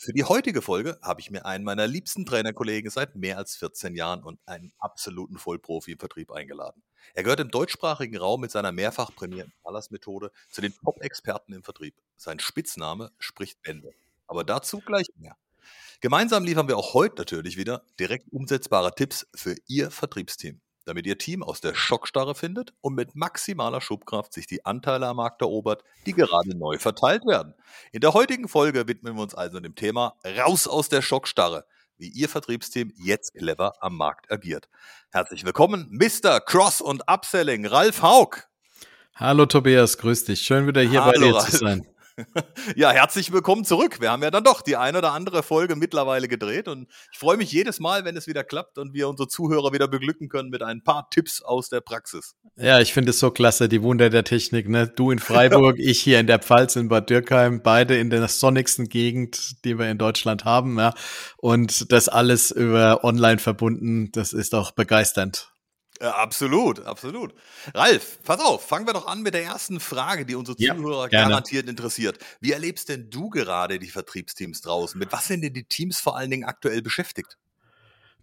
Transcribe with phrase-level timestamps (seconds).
[0.00, 3.96] Für die heutige Folge habe ich mir einen meiner liebsten Trainerkollegen seit mehr als 14
[3.96, 6.84] Jahren und einen absoluten Vollprofi im Vertrieb eingeladen.
[7.14, 11.96] Er gehört im deutschsprachigen Raum mit seiner mehrfach prämierten Pallas-Methode zu den Top-Experten im Vertrieb.
[12.16, 13.92] Sein Spitzname spricht Bände.
[14.28, 15.36] Aber dazu gleich mehr.
[16.00, 21.18] Gemeinsam liefern wir auch heute natürlich wieder direkt umsetzbare Tipps für Ihr Vertriebsteam damit Ihr
[21.18, 25.84] Team aus der Schockstarre findet und mit maximaler Schubkraft sich die Anteile am Markt erobert,
[26.06, 27.54] die gerade neu verteilt werden.
[27.92, 31.66] In der heutigen Folge widmen wir uns also dem Thema Raus aus der Schockstarre,
[31.98, 34.68] wie Ihr Vertriebsteam jetzt clever am Markt agiert.
[35.10, 36.40] Herzlich willkommen, Mr.
[36.40, 38.48] Cross und Upselling, Ralf Haug.
[39.14, 40.40] Hallo Tobias, grüß dich.
[40.40, 41.50] Schön wieder hier Hallo, bei dir Ralf.
[41.50, 41.86] zu sein.
[42.76, 44.00] Ja, herzlich willkommen zurück.
[44.00, 47.36] Wir haben ja dann doch die eine oder andere Folge mittlerweile gedreht und ich freue
[47.36, 50.62] mich jedes Mal, wenn es wieder klappt und wir unsere Zuhörer wieder beglücken können mit
[50.62, 52.34] ein paar Tipps aus der Praxis.
[52.56, 54.68] Ja, ich finde es so klasse, die Wunder der Technik.
[54.68, 54.88] Ne?
[54.88, 58.88] Du in Freiburg, ich hier in der Pfalz in Bad Dürkheim, beide in der sonnigsten
[58.88, 60.78] Gegend, die wir in Deutschland haben.
[60.78, 60.94] Ja?
[61.36, 65.52] Und das alles über online verbunden, das ist doch begeisternd.
[66.00, 67.34] Ja, absolut, absolut.
[67.74, 71.24] Ralf, pass auf, fangen wir doch an mit der ersten Frage, die unsere Zuhörer ja,
[71.24, 72.18] garantiert interessiert.
[72.40, 74.98] Wie erlebst denn du gerade die Vertriebsteams draußen?
[74.98, 77.36] Mit was sind denn die Teams vor allen Dingen aktuell beschäftigt?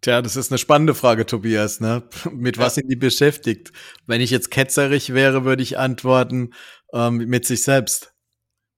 [0.01, 1.79] Tja, das ist eine spannende Frage, Tobias.
[1.79, 2.03] Ne?
[2.31, 3.71] Mit was sind die beschäftigt?
[4.05, 6.53] Wenn ich jetzt ketzerig wäre, würde ich antworten
[6.93, 8.13] ähm, mit sich selbst.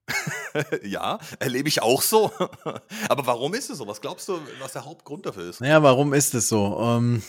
[0.83, 2.31] ja, erlebe ich auch so.
[3.09, 3.87] Aber warum ist es so?
[3.87, 5.59] Was glaubst du, was der Hauptgrund dafür ist?
[5.59, 6.79] Naja, warum ist es so?
[6.81, 7.21] Ähm,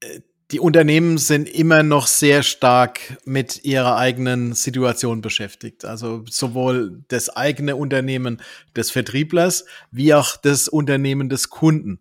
[0.00, 0.20] äh,
[0.50, 5.84] die Unternehmen sind immer noch sehr stark mit ihrer eigenen Situation beschäftigt.
[5.84, 8.40] Also sowohl das eigene Unternehmen
[8.74, 12.00] des Vertrieblers wie auch das Unternehmen des Kunden.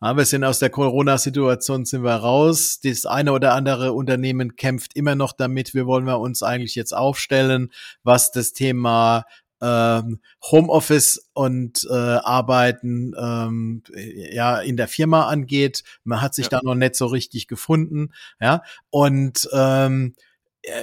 [0.00, 2.80] Ja, wir sind aus der Corona-Situation sind wir raus.
[2.82, 6.94] Das eine oder andere Unternehmen kämpft immer noch damit, wie wollen wir uns eigentlich jetzt
[6.96, 7.70] aufstellen,
[8.02, 9.24] was das Thema
[9.64, 15.82] ähm, Homeoffice und äh, Arbeiten ähm, ja in der Firma angeht.
[16.04, 16.58] Man hat sich ja.
[16.58, 20.14] da noch nicht so richtig gefunden, ja und ähm,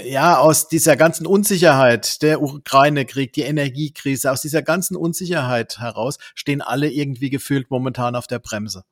[0.03, 6.61] ja, aus dieser ganzen Unsicherheit, der Ukraine-Krieg, die Energiekrise, aus dieser ganzen Unsicherheit heraus stehen
[6.61, 8.83] alle irgendwie gefühlt momentan auf der Bremse.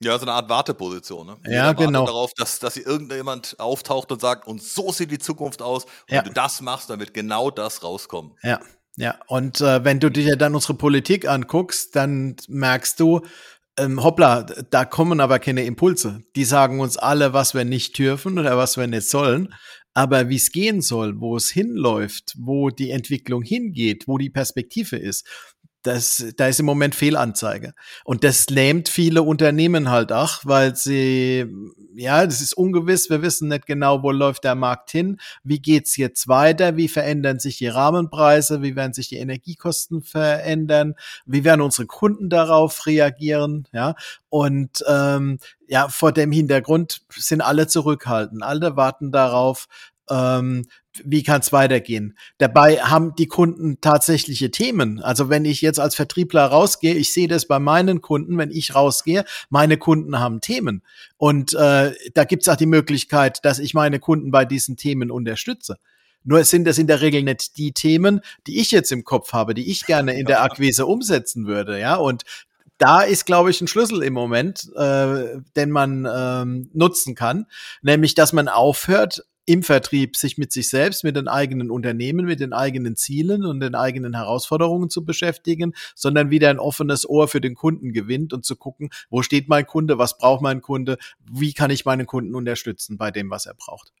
[0.00, 1.26] Ja, so eine Art Warteposition.
[1.26, 1.36] Ne?
[1.46, 2.06] Ja, genau.
[2.06, 5.84] darauf, dass, dass irgendjemand auftaucht und sagt, und so sieht die Zukunft aus.
[5.84, 6.18] Und ja.
[6.18, 8.36] wenn du das machst, dann wird genau das rauskommen.
[8.42, 8.60] Ja,
[8.98, 13.20] ja, und äh, wenn du dir dann unsere Politik anguckst, dann merkst du,
[13.78, 16.20] ähm, hoppla, da kommen aber keine Impulse.
[16.34, 19.54] Die sagen uns alle, was wir nicht dürfen oder was wir nicht sollen.
[19.94, 24.96] Aber wie es gehen soll, wo es hinläuft, wo die Entwicklung hingeht, wo die Perspektive
[24.96, 25.24] ist,
[25.82, 27.74] das, da ist im Moment Fehlanzeige.
[28.04, 31.46] Und das lähmt viele Unternehmen halt auch, weil sie,
[31.98, 33.10] ja, das ist ungewiss.
[33.10, 35.18] Wir wissen nicht genau, wo läuft der Markt hin.
[35.42, 36.76] Wie geht's jetzt weiter?
[36.76, 38.62] Wie verändern sich die Rahmenpreise?
[38.62, 40.94] Wie werden sich die Energiekosten verändern?
[41.26, 43.66] Wie werden unsere Kunden darauf reagieren?
[43.72, 43.96] Ja,
[44.28, 48.42] und, ähm, ja, vor dem Hintergrund sind alle zurückhaltend.
[48.44, 49.66] Alle warten darauf,
[50.08, 50.66] ähm,
[51.04, 52.16] wie kann es weitergehen?
[52.38, 55.00] Dabei haben die Kunden tatsächliche Themen.
[55.00, 58.74] Also wenn ich jetzt als Vertriebler rausgehe, ich sehe das bei meinen Kunden, wenn ich
[58.74, 60.82] rausgehe, meine Kunden haben Themen.
[61.16, 65.10] Und äh, da gibt es auch die Möglichkeit, dass ich meine Kunden bei diesen Themen
[65.10, 65.78] unterstütze.
[66.24, 69.54] Nur sind das in der Regel nicht die Themen, die ich jetzt im Kopf habe,
[69.54, 71.96] die ich gerne in der Akquise umsetzen würde, ja.
[71.96, 72.24] Und
[72.78, 77.46] da ist, glaube ich, ein Schlüssel im Moment, äh, den man ähm, nutzen kann,
[77.82, 82.38] nämlich, dass man aufhört, im Vertrieb sich mit sich selbst, mit den eigenen Unternehmen, mit
[82.38, 87.40] den eigenen Zielen und den eigenen Herausforderungen zu beschäftigen, sondern wieder ein offenes Ohr für
[87.40, 90.98] den Kunden gewinnt und zu gucken, wo steht mein Kunde, was braucht mein Kunde,
[91.32, 93.94] wie kann ich meinen Kunden unterstützen bei dem, was er braucht.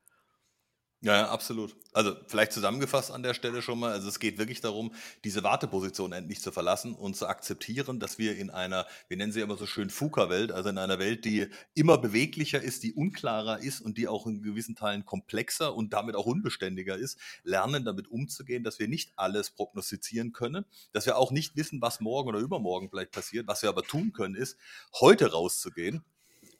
[1.00, 1.76] Ja, absolut.
[1.92, 4.92] Also vielleicht zusammengefasst an der Stelle schon mal, also es geht wirklich darum,
[5.22, 9.40] diese Warteposition endlich zu verlassen und zu akzeptieren, dass wir in einer, wir nennen sie
[9.40, 13.80] immer so schön FUKA-Welt, also in einer Welt, die immer beweglicher ist, die unklarer ist
[13.80, 18.64] und die auch in gewissen Teilen komplexer und damit auch unbeständiger ist, lernen damit umzugehen,
[18.64, 22.90] dass wir nicht alles prognostizieren können, dass wir auch nicht wissen, was morgen oder übermorgen
[22.90, 23.46] vielleicht passiert.
[23.46, 24.56] Was wir aber tun können, ist,
[25.00, 26.02] heute rauszugehen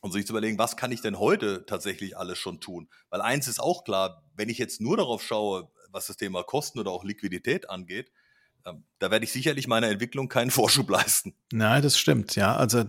[0.00, 2.88] und sich zu überlegen, was kann ich denn heute tatsächlich alles schon tun?
[3.10, 6.78] Weil eins ist auch klar, wenn ich jetzt nur darauf schaue, was das Thema Kosten
[6.78, 8.10] oder auch Liquidität angeht,
[8.66, 11.34] ähm, da werde ich sicherlich meiner Entwicklung keinen Vorschub leisten.
[11.52, 12.56] Nein, das stimmt, ja.
[12.56, 12.84] Also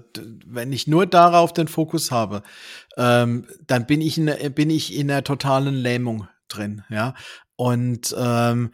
[0.45, 2.44] wenn ich nur darauf den Fokus habe,
[2.97, 7.13] ähm, dann bin ich, in, bin ich in einer totalen Lähmung drin, ja.
[7.56, 8.71] Und ähm,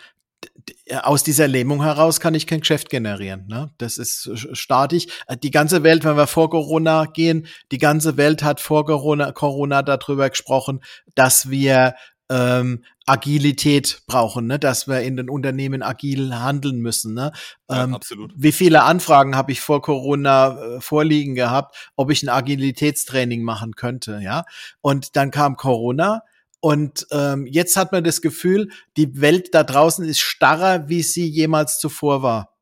[1.02, 3.46] aus dieser Lähmung heraus kann ich kein Geschäft generieren.
[3.48, 3.72] Ne?
[3.78, 5.08] Das ist statisch.
[5.44, 9.82] Die ganze Welt, wenn wir vor Corona gehen, die ganze Welt hat vor Corona, Corona
[9.82, 10.82] darüber gesprochen,
[11.16, 11.96] dass wir
[12.30, 14.58] ähm, Agilität brauchen, ne?
[14.58, 17.14] dass wir in den Unternehmen agil handeln müssen.
[17.14, 17.32] Ne?
[17.70, 18.34] Ähm, ja, absolut.
[18.36, 23.76] Wie viele Anfragen habe ich vor Corona äh, vorliegen gehabt, ob ich ein Agilitätstraining machen
[23.76, 24.46] könnte, ja?
[24.82, 26.22] Und dann kam Corona
[26.66, 31.28] und ähm, jetzt hat man das Gefühl, die Welt da draußen ist starrer, wie sie
[31.30, 32.55] jemals zuvor war.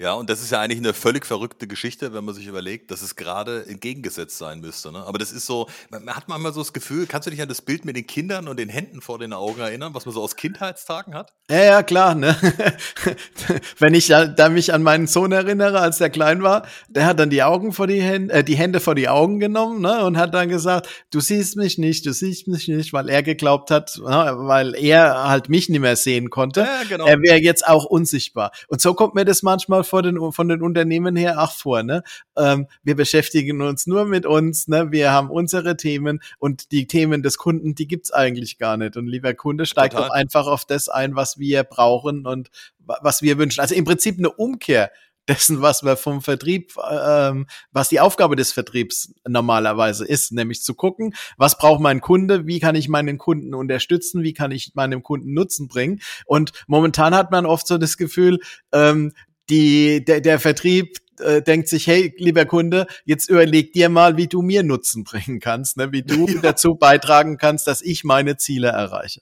[0.00, 3.02] Ja, und das ist ja eigentlich eine völlig verrückte Geschichte, wenn man sich überlegt, dass
[3.02, 4.92] es gerade entgegengesetzt sein müsste.
[4.92, 5.04] Ne?
[5.04, 7.62] Aber das ist so, man hat manchmal so das Gefühl, kannst du dich an das
[7.62, 10.36] Bild mit den Kindern und den Händen vor den Augen erinnern, was man so aus
[10.36, 11.32] Kindheitstagen hat?
[11.50, 12.14] Ja, ja, klar.
[12.14, 12.36] Ne?
[13.80, 17.18] wenn ich da, da mich an meinen Sohn erinnere, als der klein war, der hat
[17.18, 20.04] dann die Augen vor die Hände, äh, die Hände vor die Augen genommen ne?
[20.04, 23.72] und hat dann gesagt, du siehst mich nicht, du siehst mich nicht, weil er geglaubt
[23.72, 24.34] hat, ne?
[24.42, 26.60] weil er halt mich nicht mehr sehen konnte.
[26.60, 27.04] Ja, genau.
[27.04, 28.52] Er wäre jetzt auch unsichtbar.
[28.68, 31.82] Und so kommt mir das manchmal vor den, von den Unternehmen her auch vor.
[31.82, 32.02] Ne?
[32.36, 34.92] Ähm, wir beschäftigen uns nur mit uns, ne?
[34.92, 38.96] wir haben unsere Themen und die Themen des Kunden, die gibt's eigentlich gar nicht.
[38.96, 43.38] Und lieber Kunde, steigt doch einfach auf das ein, was wir brauchen und was wir
[43.38, 43.60] wünschen.
[43.60, 44.90] Also im Prinzip eine Umkehr
[45.28, 50.74] dessen, was wir vom Vertrieb, ähm, was die Aufgabe des Vertriebs normalerweise ist, nämlich zu
[50.74, 55.02] gucken, was braucht mein Kunde, wie kann ich meinen Kunden unterstützen, wie kann ich meinem
[55.02, 56.00] Kunden Nutzen bringen.
[56.24, 58.40] Und momentan hat man oft so das Gefühl,
[58.72, 59.12] ähm,
[59.50, 64.28] die, der, der Vertrieb äh, denkt sich, hey, lieber Kunde, jetzt überleg dir mal, wie
[64.28, 65.92] du mir Nutzen bringen kannst, ne?
[65.92, 66.40] wie du ja.
[66.40, 69.20] dazu beitragen kannst, dass ich meine Ziele erreiche.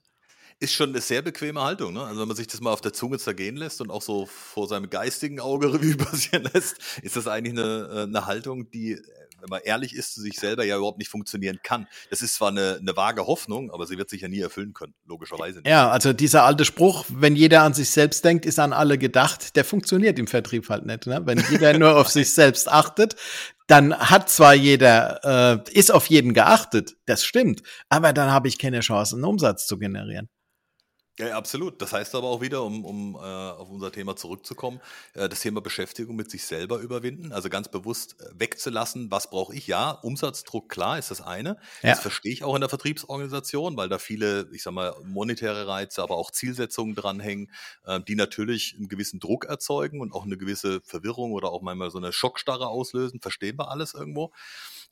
[0.59, 2.03] Ist schon eine sehr bequeme Haltung, ne?
[2.03, 4.67] Also wenn man sich das mal auf der Zunge zergehen lässt und auch so vor
[4.67, 8.99] seinem geistigen Auge Revue passieren lässt, ist das eigentlich eine, äh, eine Haltung, die
[9.41, 11.87] wenn man ehrlich ist, zu sich selber ja überhaupt nicht funktionieren kann.
[12.11, 14.95] Das ist zwar eine, eine vage Hoffnung, aber sie wird sich ja nie erfüllen können,
[15.07, 15.69] logischerweise nicht.
[15.69, 19.57] Ja, also dieser alte Spruch, wenn jeder an sich selbst denkt, ist an alle gedacht,
[19.57, 21.07] der funktioniert im Vertrieb halt nicht.
[21.07, 21.23] Ne?
[21.25, 23.17] Wenn jeder nur auf sich selbst achtet,
[23.67, 28.59] dann hat zwar jeder, äh, ist auf jeden geachtet, das stimmt, aber dann habe ich
[28.59, 30.29] keine Chance, einen Umsatz zu generieren.
[31.19, 31.81] Ja, absolut.
[31.81, 34.81] Das heißt aber auch wieder, um, um äh, auf unser Thema zurückzukommen,
[35.15, 39.55] äh, das Thema Beschäftigung mit sich selber überwinden, also ganz bewusst äh, wegzulassen, was brauche
[39.55, 39.67] ich?
[39.67, 41.57] Ja, Umsatzdruck, klar, ist das eine.
[41.83, 41.91] Ja.
[41.91, 46.03] Das verstehe ich auch in der Vertriebsorganisation, weil da viele, ich sag mal, monetäre Reize,
[46.03, 47.51] aber auch Zielsetzungen dranhängen,
[47.87, 51.91] äh, die natürlich einen gewissen Druck erzeugen und auch eine gewisse Verwirrung oder auch manchmal
[51.91, 53.21] so eine Schockstarre auslösen.
[53.23, 54.33] Verstehen wir alles irgendwo.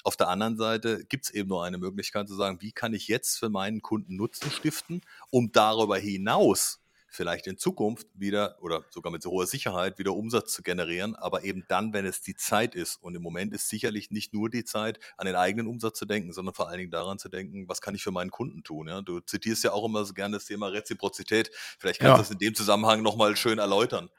[0.02, 3.08] Auf der anderen Seite gibt es eben nur eine Möglichkeit zu sagen, wie kann ich
[3.08, 5.00] jetzt für meinen Kunden Nutzen stiften,
[5.30, 6.80] um darüber hinaus
[7.14, 11.44] vielleicht in Zukunft wieder oder sogar mit so hoher Sicherheit wieder Umsatz zu generieren, aber
[11.44, 12.96] eben dann, wenn es die Zeit ist.
[13.02, 16.32] Und im Moment ist sicherlich nicht nur die Zeit, an den eigenen Umsatz zu denken,
[16.32, 18.88] sondern vor allen Dingen daran zu denken, was kann ich für meinen Kunden tun.
[18.88, 19.00] Ja?
[19.00, 21.50] Du zitierst ja auch immer so gerne das Thema Reziprozität.
[21.78, 24.10] Vielleicht kannst du das in dem Zusammenhang nochmal schön erläutern.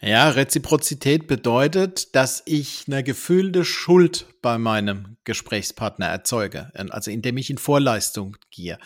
[0.00, 7.50] Ja, Reziprozität bedeutet, dass ich eine gefühlte Schuld bei meinem Gesprächspartner erzeuge, also indem ich
[7.50, 8.78] in Vorleistung gehe.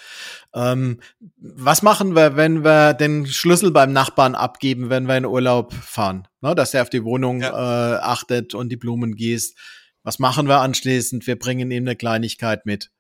[0.55, 1.01] Ähm,
[1.39, 6.29] was machen wir, wenn wir den Schlüssel beim Nachbarn abgeben, wenn wir in Urlaub fahren?
[6.43, 7.95] Ne, dass er auf die Wohnung ja.
[7.95, 9.57] äh, achtet und die Blumen gießt.
[10.03, 11.27] Was machen wir anschließend?
[11.27, 12.91] Wir bringen ihm eine Kleinigkeit mit.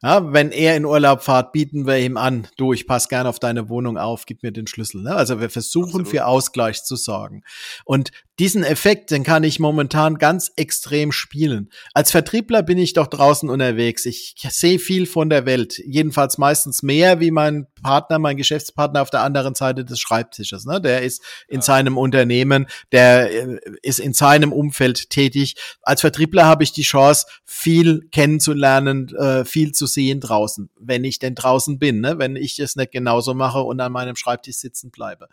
[0.00, 3.40] Ja, wenn er in Urlaub fährt, bieten wir ihm an, du, ich pass gern auf
[3.40, 5.02] deine Wohnung auf, gib mir den Schlüssel.
[5.02, 5.12] Ne?
[5.12, 6.08] Also wir versuchen Absolut.
[6.08, 7.42] für Ausgleich zu sorgen.
[7.84, 11.70] Und diesen Effekt, den kann ich momentan ganz extrem spielen.
[11.92, 14.06] Als Vertriebler bin ich doch draußen unterwegs.
[14.06, 15.82] Ich sehe viel von der Welt.
[15.84, 20.64] Jedenfalls meistens mehr wie mein Partner, mein Geschäftspartner auf der anderen Seite des Schreibtisches.
[20.66, 20.80] Ne?
[20.80, 21.62] Der ist in ja.
[21.62, 25.56] seinem Unternehmen, der äh, ist in seinem Umfeld tätig.
[25.82, 31.18] Als Vertriebler habe ich die Chance, viel kennenzulernen, äh, viel zu sehen draußen, wenn ich
[31.18, 32.18] denn draußen bin, ne?
[32.18, 35.28] wenn ich es nicht genauso mache und an meinem Schreibtisch sitzen bleibe.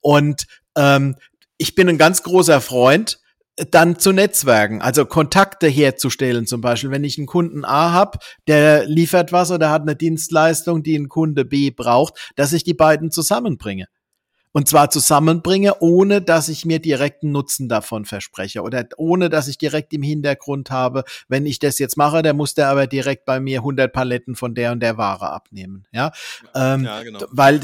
[0.00, 1.16] Und ähm,
[1.56, 3.20] ich bin ein ganz großer Freund,
[3.70, 6.90] dann zu netzwerken, also Kontakte herzustellen zum Beispiel.
[6.90, 11.08] Wenn ich einen Kunden A habe, der liefert was oder hat eine Dienstleistung, die ein
[11.08, 13.86] Kunde B braucht, dass ich die beiden zusammenbringe.
[14.52, 19.58] Und zwar zusammenbringe, ohne dass ich mir direkten Nutzen davon verspreche oder ohne dass ich
[19.58, 23.38] direkt im Hintergrund habe, wenn ich das jetzt mache, der muss der aber direkt bei
[23.38, 25.84] mir 100 Paletten von der und der Ware abnehmen.
[25.92, 26.12] Ja,
[26.54, 27.20] ähm, ja genau.
[27.30, 27.60] weil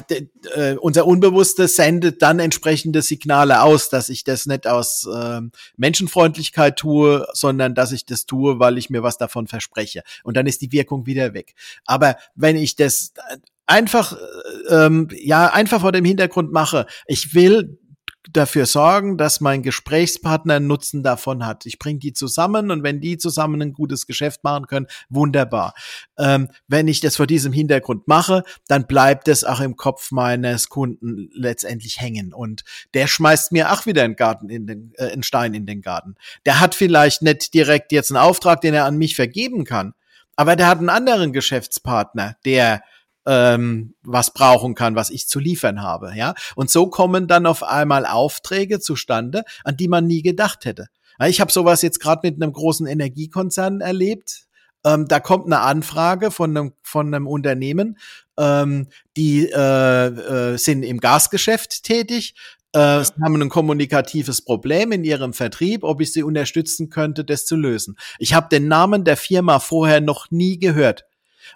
[0.55, 5.41] äh, unser Unbewusstes sendet dann entsprechende Signale aus, dass ich das nicht aus äh,
[5.77, 10.03] Menschenfreundlichkeit tue, sondern dass ich das tue, weil ich mir was davon verspreche.
[10.23, 11.55] Und dann ist die Wirkung wieder weg.
[11.85, 13.13] Aber wenn ich das
[13.67, 16.87] einfach, äh, ähm, ja, einfach vor dem Hintergrund mache.
[17.07, 17.79] Ich will
[18.33, 21.67] dafür sorgen, dass mein Gesprächspartner einen Nutzen davon hat.
[21.67, 25.75] Ich bringe die zusammen und wenn die zusammen ein gutes Geschäft machen können, wunderbar.
[26.19, 30.69] Ähm, wenn ich das vor diesem Hintergrund mache, dann bleibt es auch im Kopf meines
[30.69, 35.23] Kunden letztendlich hängen und der schmeißt mir auch wieder einen Garten in den, äh, einen
[35.23, 36.17] Stein in den Garten.
[36.45, 39.95] Der hat vielleicht nicht direkt jetzt einen Auftrag, den er an mich vergeben kann,
[40.35, 42.83] aber der hat einen anderen Geschäftspartner, der
[43.27, 46.13] ähm, was brauchen kann, was ich zu liefern habe.
[46.15, 50.87] Ja, und so kommen dann auf einmal Aufträge zustande, an die man nie gedacht hätte.
[51.27, 54.47] Ich habe sowas jetzt gerade mit einem großen Energiekonzern erlebt.
[54.85, 57.99] Ähm, da kommt eine Anfrage von einem, von einem Unternehmen,
[58.39, 62.35] ähm, die äh, äh, sind im Gasgeschäft tätig,
[62.77, 63.03] äh.
[63.05, 67.57] Sie haben ein kommunikatives Problem in ihrem Vertrieb, ob ich sie unterstützen könnte, das zu
[67.57, 67.97] lösen.
[68.19, 71.07] Ich habe den Namen der Firma vorher noch nie gehört.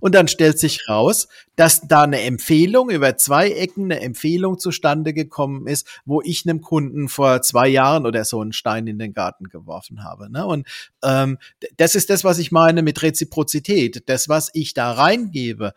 [0.00, 5.12] Und dann stellt sich raus, dass da eine Empfehlung über zwei Ecken eine Empfehlung zustande
[5.12, 9.12] gekommen ist, wo ich einem Kunden vor zwei Jahren oder so einen Stein in den
[9.12, 10.30] Garten geworfen habe.
[10.30, 10.46] Ne?
[10.46, 10.66] Und
[11.02, 11.38] ähm,
[11.76, 14.08] das ist das, was ich meine mit Reziprozität.
[14.08, 15.74] Das, was ich da reingebe,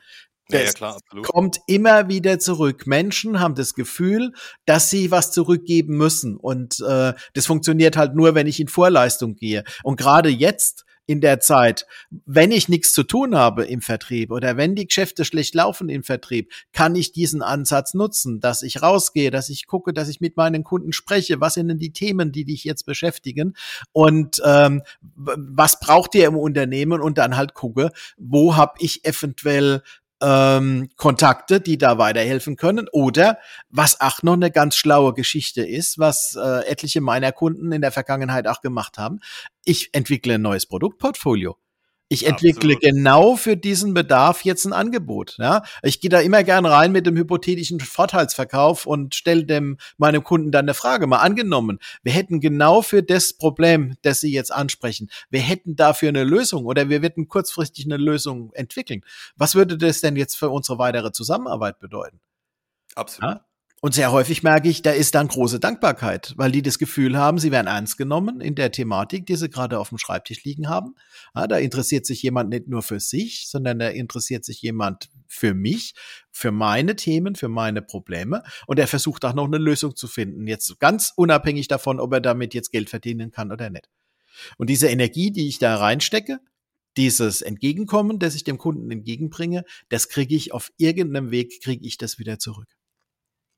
[0.49, 2.85] das ja, ja, klar, kommt immer wieder zurück.
[2.85, 4.33] Menschen haben das Gefühl,
[4.65, 6.35] dass sie was zurückgeben müssen.
[6.35, 9.63] Und äh, das funktioniert halt nur, wenn ich in Vorleistung gehe.
[9.83, 11.85] Und gerade jetzt in der Zeit,
[12.25, 16.03] wenn ich nichts zu tun habe im Vertrieb oder wenn die Geschäfte schlecht laufen im
[16.03, 20.37] Vertrieb, kann ich diesen Ansatz nutzen, dass ich rausgehe, dass ich gucke, dass ich mit
[20.37, 23.55] meinen Kunden spreche, was sind denn die Themen, die dich jetzt beschäftigen?
[23.91, 27.01] Und ähm, was braucht ihr im Unternehmen?
[27.01, 29.81] Und dann halt gucke, wo habe ich eventuell
[30.23, 32.87] ähm, Kontakte, die da weiterhelfen können.
[32.91, 33.39] Oder
[33.69, 37.91] was auch noch eine ganz schlaue Geschichte ist, was äh, etliche meiner Kunden in der
[37.91, 39.19] Vergangenheit auch gemacht haben.
[39.65, 41.57] Ich entwickle ein neues Produktportfolio.
[42.13, 42.81] Ich entwickle Absolut.
[42.81, 45.35] genau für diesen Bedarf jetzt ein Angebot.
[45.39, 45.63] Ja?
[45.81, 50.51] Ich gehe da immer gern rein mit dem hypothetischen Vorteilsverkauf und stelle dem meinem Kunden
[50.51, 51.07] dann eine Frage.
[51.07, 56.09] Mal angenommen, wir hätten genau für das Problem, das Sie jetzt ansprechen, wir hätten dafür
[56.09, 59.01] eine Lösung oder wir würden kurzfristig eine Lösung entwickeln.
[59.35, 62.19] Was würde das denn jetzt für unsere weitere Zusammenarbeit bedeuten?
[62.95, 63.35] Absolut.
[63.35, 63.45] Ja?
[63.83, 67.37] Und sehr häufig merke ich, da ist dann große Dankbarkeit, weil die das Gefühl haben,
[67.37, 70.95] sie werden ernst genommen in der Thematik, die sie gerade auf dem Schreibtisch liegen haben.
[71.35, 75.53] Ja, da interessiert sich jemand nicht nur für sich, sondern da interessiert sich jemand für
[75.53, 75.95] mich,
[76.31, 78.43] für meine Themen, für meine Probleme.
[78.67, 80.47] Und er versucht auch noch eine Lösung zu finden.
[80.47, 83.89] Jetzt ganz unabhängig davon, ob er damit jetzt Geld verdienen kann oder nicht.
[84.57, 86.39] Und diese Energie, die ich da reinstecke,
[86.95, 91.97] dieses Entgegenkommen, das ich dem Kunden entgegenbringe, das kriege ich auf irgendeinem Weg, kriege ich
[91.97, 92.69] das wieder zurück.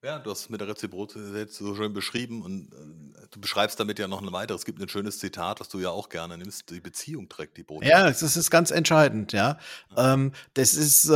[0.05, 4.07] Ja, du hast mit der Reziprozität so schön beschrieben und äh, du beschreibst damit ja
[4.07, 4.61] noch ein weiteres.
[4.61, 6.69] Es gibt ein schönes Zitat, was du ja auch gerne nimmst.
[6.69, 7.91] Die Beziehung trägt die Botschaft.
[7.91, 9.57] Ja, das ist ganz entscheidend, ja.
[9.97, 11.13] Ähm, das ist äh,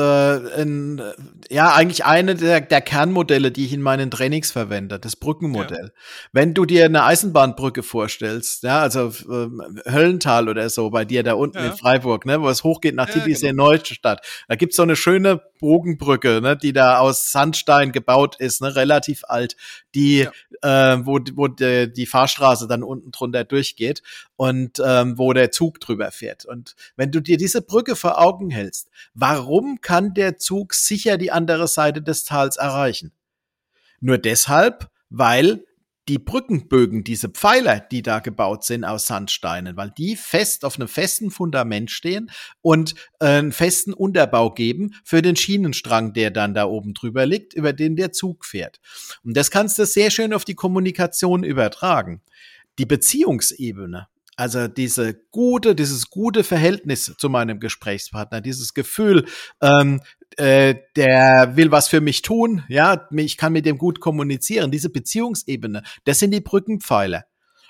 [0.62, 1.04] ein,
[1.52, 5.92] ja eigentlich eine der, der, Kernmodelle, die ich in meinen Trainings verwende, das Brückenmodell.
[5.94, 6.02] Ja.
[6.32, 11.34] Wenn du dir eine Eisenbahnbrücke vorstellst, ja, also äh, Höllental oder so bei dir da
[11.34, 11.68] unten ja.
[11.68, 13.66] in Freiburg, ne, wo es hochgeht nach ja, Titisee genau.
[13.66, 18.79] Neustadt, da gibt's so eine schöne Bogenbrücke, ne, die da aus Sandstein gebaut ist, ne,
[18.80, 19.56] relativ alt,
[19.94, 20.28] die,
[20.64, 20.94] ja.
[20.94, 24.02] äh, wo, wo de, die Fahrstraße dann unten drunter durchgeht
[24.36, 26.46] und ähm, wo der Zug drüber fährt.
[26.46, 31.32] Und wenn du dir diese Brücke vor Augen hältst, warum kann der Zug sicher die
[31.32, 33.12] andere Seite des Tals erreichen?
[34.00, 35.66] Nur deshalb, weil
[36.10, 40.88] die Brückenbögen, diese Pfeiler, die da gebaut sind aus Sandsteinen, weil die fest auf einem
[40.88, 46.66] festen Fundament stehen und äh, einen festen Unterbau geben für den Schienenstrang, der dann da
[46.66, 48.80] oben drüber liegt, über den der Zug fährt.
[49.24, 52.22] Und das kannst du sehr schön auf die Kommunikation übertragen.
[52.80, 54.08] Die Beziehungsebene,
[54.40, 59.26] also diese gute, dieses gute Verhältnis zu meinem Gesprächspartner, dieses Gefühl,
[59.62, 60.00] ähm,
[60.38, 64.72] äh, der will was für mich tun, ja, ich kann mit dem gut kommunizieren.
[64.72, 67.26] Diese Beziehungsebene, das sind die Brückenpfeiler.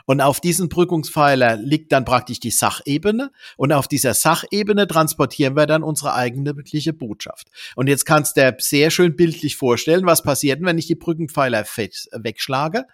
[0.05, 3.31] Und auf diesen Brückungspfeiler liegt dann praktisch die Sachebene.
[3.57, 7.47] Und auf dieser Sachebene transportieren wir dann unsere eigentliche Botschaft.
[7.75, 11.63] Und jetzt kannst du dir sehr schön bildlich vorstellen, was passiert, wenn ich die Brückenpfeiler
[11.63, 12.85] wegschlage.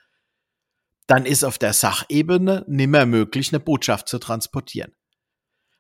[1.08, 4.92] Dann ist auf der Sachebene nimmer möglich, eine Botschaft zu transportieren.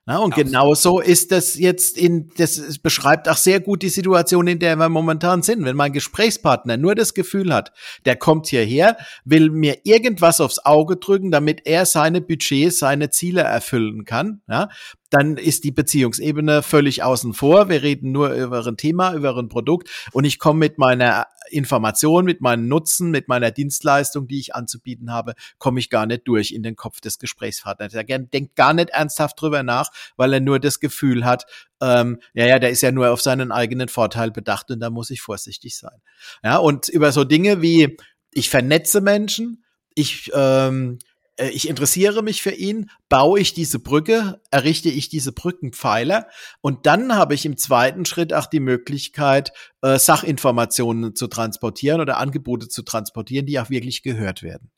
[0.08, 0.52] Na, und Absolut.
[0.52, 4.88] genauso ist das jetzt in, das beschreibt auch sehr gut die Situation, in der wir
[4.88, 5.66] momentan sind.
[5.66, 7.72] Wenn mein Gesprächspartner nur das Gefühl hat,
[8.06, 13.42] der kommt hierher, will mir irgendwas aufs Auge drücken, damit er seine Budgets, seine Ziele
[13.42, 14.70] erfüllen kann, ja,
[15.10, 17.70] dann ist die Beziehungsebene völlig außen vor.
[17.70, 22.26] Wir reden nur über ein Thema, über ein Produkt und ich komme mit meiner Information,
[22.26, 26.52] mit meinem Nutzen, mit meiner Dienstleistung, die ich anzubieten habe, komme ich gar nicht durch
[26.52, 27.94] in den Kopf des Gesprächspartners.
[27.94, 31.46] Er denkt gar nicht ernsthaft drüber nach, weil er nur das Gefühl hat,
[31.82, 35.10] ähm, ja, ja, der ist ja nur auf seinen eigenen Vorteil bedacht und da muss
[35.10, 36.02] ich vorsichtig sein.
[36.44, 37.98] Ja, und über so Dinge wie
[38.32, 41.00] ich vernetze Menschen, ich ähm,
[41.38, 46.28] äh, ich interessiere mich für ihn, baue ich diese Brücke, errichte ich diese Brückenpfeiler
[46.62, 49.52] und dann habe ich im zweiten Schritt auch die Möglichkeit,
[49.82, 54.72] äh, Sachinformationen zu transportieren oder Angebote zu transportieren, die auch wirklich gehört werden.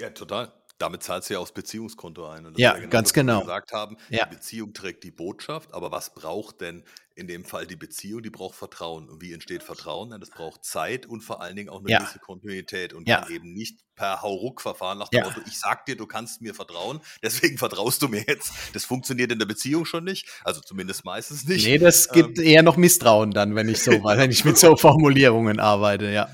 [0.00, 0.52] Ja, total.
[0.78, 2.52] Damit zahlst du ja aufs Beziehungskonto ein.
[2.56, 3.38] ja, genau ganz genau.
[3.38, 4.26] Wir gesagt haben, ja.
[4.26, 8.22] die Beziehung trägt die Botschaft, aber was braucht denn in dem Fall die Beziehung?
[8.22, 9.08] Die braucht Vertrauen.
[9.08, 10.14] Und wie entsteht Vertrauen?
[10.20, 12.00] Das braucht Zeit und vor allen Dingen auch eine ja.
[12.00, 13.22] gewisse Kontinuität und ja.
[13.22, 17.00] kann eben nicht per Hauruck-Verfahren nach dem Motto, ich sag dir, du kannst mir vertrauen,
[17.22, 18.52] deswegen vertraust du mir jetzt.
[18.74, 21.64] Das funktioniert in der Beziehung schon nicht, also zumindest meistens nicht.
[21.66, 24.76] Nee, das gibt ähm, eher noch Misstrauen dann, wenn ich so, wenn ich mit so
[24.76, 26.28] Formulierungen arbeite, ja.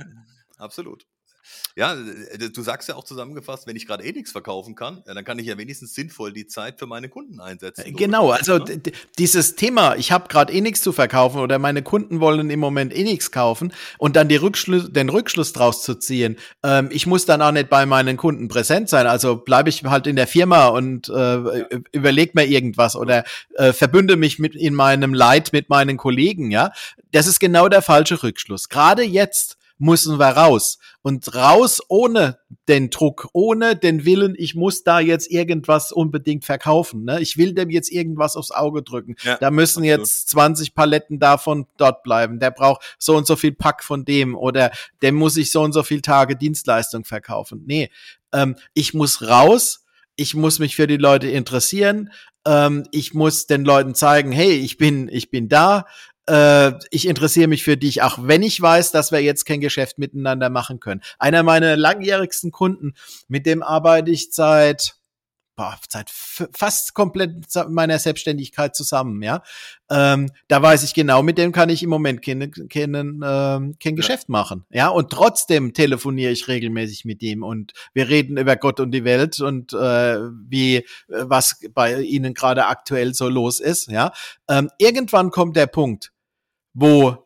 [0.59, 1.07] Absolut.
[1.77, 5.25] Ja, äh, du sagst ja auch zusammengefasst, wenn ich gerade eh nichts verkaufen kann, dann
[5.25, 7.87] kann ich ja wenigstens sinnvoll die Zeit für meine Kunden einsetzen.
[7.87, 8.81] Äh, genau, also ne?
[9.19, 12.95] dieses Thema, ich habe gerade eh nichts zu verkaufen oder meine Kunden wollen im Moment
[12.95, 17.27] eh nichts kaufen und dann die Rückschluss, den Rückschluss draus zu ziehen, ähm, ich muss
[17.27, 20.67] dann auch nicht bei meinen Kunden präsent sein, also bleibe ich halt in der Firma
[20.67, 23.25] und äh, überleg mir irgendwas oder
[23.55, 26.73] äh, verbünde mich mit in meinem Leid mit meinen Kollegen, ja.
[27.13, 28.69] Das ist genau der falsche Rückschluss.
[28.69, 30.79] Gerade jetzt müssen wir raus.
[31.03, 37.05] Und raus ohne den Druck, ohne den Willen, ich muss da jetzt irgendwas unbedingt verkaufen.
[37.05, 37.21] Ne?
[37.21, 39.17] Ich will dem jetzt irgendwas aufs Auge drücken.
[39.25, 39.99] Ja, da müssen absolut.
[39.99, 42.39] jetzt 20 Paletten davon dort bleiben.
[42.39, 44.71] Der braucht so und so viel Pack von dem oder
[45.03, 47.65] dem muss ich so und so viel Tage Dienstleistung verkaufen.
[47.67, 47.91] Nee,
[48.33, 49.81] ähm, ich muss raus.
[50.15, 52.13] Ich muss mich für die Leute interessieren.
[52.47, 55.87] Ähm, ich muss den Leuten zeigen, hey, ich bin, ich bin da
[56.29, 59.99] äh, ich interessiere mich für dich, auch wenn ich weiß, dass wir jetzt kein Geschäft
[59.99, 61.03] miteinander machen können.
[61.19, 62.95] Einer meiner langjährigsten Kunden,
[63.29, 64.97] mit dem arbeite ich seit
[65.57, 69.43] boah, seit fast komplett meiner Selbstständigkeit zusammen, ja.
[69.91, 73.77] Ähm, da weiß ich genau, mit dem kann ich im Moment kein, kein, ähm, kein
[73.83, 73.91] ja.
[73.93, 74.89] Geschäft machen, ja.
[74.89, 79.41] Und trotzdem telefoniere ich regelmäßig mit ihm und wir reden über Gott und die Welt
[79.41, 80.19] und äh,
[80.49, 84.13] wie äh, was bei ihnen gerade aktuell so los ist, ja.
[84.49, 86.13] Ähm, irgendwann kommt der Punkt,
[86.75, 87.22] wo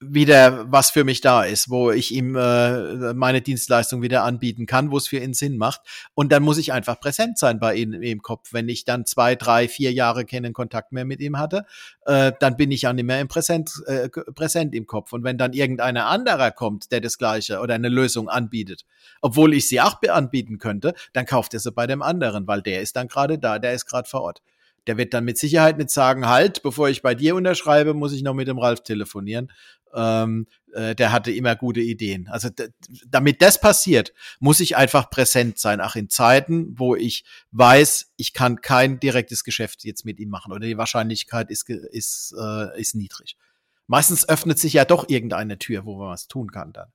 [0.00, 4.92] wieder was für mich da ist, wo ich ihm äh, meine Dienstleistung wieder anbieten kann,
[4.92, 5.80] wo es für ihn Sinn macht.
[6.14, 8.52] Und dann muss ich einfach präsent sein bei ihm im Kopf.
[8.52, 11.64] Wenn ich dann zwei, drei, vier Jahre keinen Kontakt mehr mit ihm hatte,
[12.06, 15.12] äh, dann bin ich ja nicht mehr im Präsent, äh, präsent im Kopf.
[15.12, 18.84] Und wenn dann irgendeiner anderer kommt, der das Gleiche oder eine Lösung anbietet,
[19.20, 22.82] obwohl ich sie auch anbieten könnte, dann kauft er sie bei dem anderen, weil der
[22.82, 24.42] ist dann gerade da, der ist gerade vor Ort.
[24.88, 28.22] Der wird dann mit Sicherheit nicht sagen, halt, bevor ich bei dir unterschreibe, muss ich
[28.22, 29.52] noch mit dem Ralf telefonieren.
[29.94, 32.28] Ähm, äh, der hatte immer gute Ideen.
[32.28, 32.50] Also
[33.06, 38.32] damit das passiert, muss ich einfach präsent sein, auch in Zeiten, wo ich weiß, ich
[38.32, 42.94] kann kein direktes Geschäft jetzt mit ihm machen oder die Wahrscheinlichkeit ist, ist, äh, ist
[42.94, 43.36] niedrig.
[43.86, 46.92] Meistens öffnet sich ja doch irgendeine Tür, wo man was tun kann dann.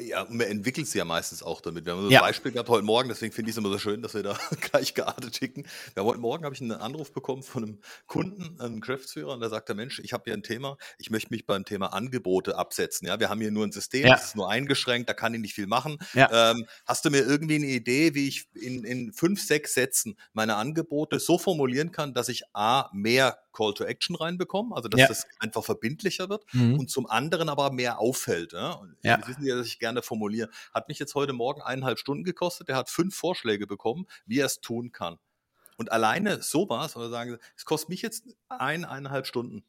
[0.00, 1.84] Ja, und man entwickelt sie ja meistens auch damit.
[1.84, 2.20] Wir haben so ein ja.
[2.20, 4.94] Beispiel gehabt heute Morgen, deswegen finde ich es immer so schön, dass wir da gleich
[4.94, 5.66] geartet ticken.
[5.96, 9.48] Ja, heute Morgen habe ich einen Anruf bekommen von einem Kunden, einem Geschäftsführer, und der
[9.48, 13.08] sagte, Mensch, ich habe hier ein Thema, ich möchte mich beim Thema Angebote absetzen.
[13.08, 14.14] Ja, wir haben hier nur ein System, ja.
[14.14, 15.98] das ist nur eingeschränkt, da kann ich nicht viel machen.
[16.14, 16.52] Ja.
[16.52, 20.54] Ähm, hast du mir irgendwie eine Idee, wie ich in, in fünf, sechs Sätzen meine
[20.54, 25.08] Angebote so formulieren kann, dass ich A, mehr Call to Action reinbekommen, also dass ja.
[25.08, 26.78] das einfach verbindlicher wird mhm.
[26.78, 28.52] und zum anderen aber mehr auffällt.
[28.52, 28.80] Ja?
[29.02, 29.20] ja.
[29.22, 30.48] Sie wissen ja, dass ich gerne formuliere.
[30.72, 32.68] Hat mich jetzt heute Morgen eineinhalb Stunden gekostet.
[32.68, 35.18] Der hat fünf Vorschläge bekommen, wie er es tun kann.
[35.76, 39.64] Und alleine sowas, oder sagen Sie, es kostet mich jetzt ein, eineinhalb Stunden.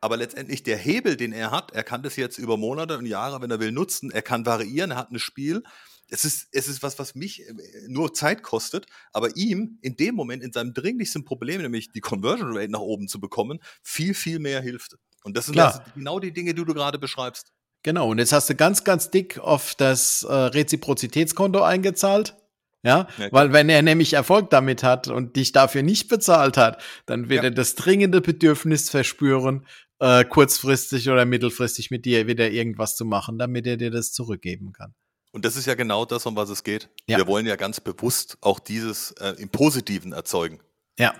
[0.00, 3.42] Aber letztendlich der Hebel, den er hat, er kann das jetzt über Monate und Jahre,
[3.42, 4.12] wenn er will, nutzen.
[4.12, 5.64] Er kann variieren, er hat ein Spiel
[6.10, 7.54] es ist, es ist was, was mich äh,
[7.88, 12.56] nur Zeit kostet, aber ihm in dem Moment, in seinem dringlichsten Problem, nämlich die Conversion
[12.56, 14.96] Rate nach oben zu bekommen, viel, viel mehr hilft.
[15.24, 17.52] Und das sind also genau die Dinge, die du gerade beschreibst.
[17.82, 22.36] Genau, und jetzt hast du ganz, ganz dick auf das äh, Reziprozitätskonto eingezahlt.
[22.82, 26.82] Ja, ja weil wenn er nämlich Erfolg damit hat und dich dafür nicht bezahlt hat,
[27.06, 27.50] dann wird ja.
[27.50, 29.66] er das dringende Bedürfnis verspüren,
[30.00, 34.72] äh, kurzfristig oder mittelfristig mit dir wieder irgendwas zu machen, damit er dir das zurückgeben
[34.72, 34.94] kann.
[35.30, 36.88] Und das ist ja genau das, um was es geht.
[37.06, 37.18] Ja.
[37.18, 40.60] Wir wollen ja ganz bewusst auch dieses äh, im Positiven erzeugen.
[40.98, 41.14] Ja.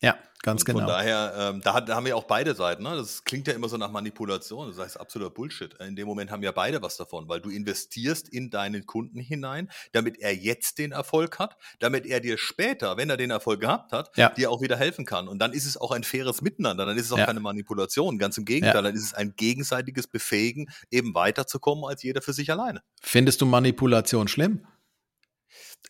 [0.00, 0.78] Ja, ganz und genau.
[0.80, 2.84] Von daher, ähm, da, da, haben wir auch beide Seiten.
[2.84, 2.94] Ne?
[2.96, 4.68] Das klingt ja immer so nach Manipulation.
[4.68, 5.74] Das heißt absoluter Bullshit.
[5.80, 9.68] In dem Moment haben ja beide was davon, weil du investierst in deinen Kunden hinein,
[9.92, 13.90] damit er jetzt den Erfolg hat, damit er dir später, wenn er den Erfolg gehabt
[13.90, 14.30] hat, ja.
[14.30, 15.26] dir auch wieder helfen kann.
[15.26, 16.86] Und dann ist es auch ein faires Miteinander.
[16.86, 17.26] Dann ist es auch ja.
[17.26, 18.18] keine Manipulation.
[18.18, 18.82] Ganz im Gegenteil, ja.
[18.82, 22.82] dann ist es ein gegenseitiges Befähigen, eben weiterzukommen als jeder für sich alleine.
[23.02, 24.64] Findest du Manipulation schlimm?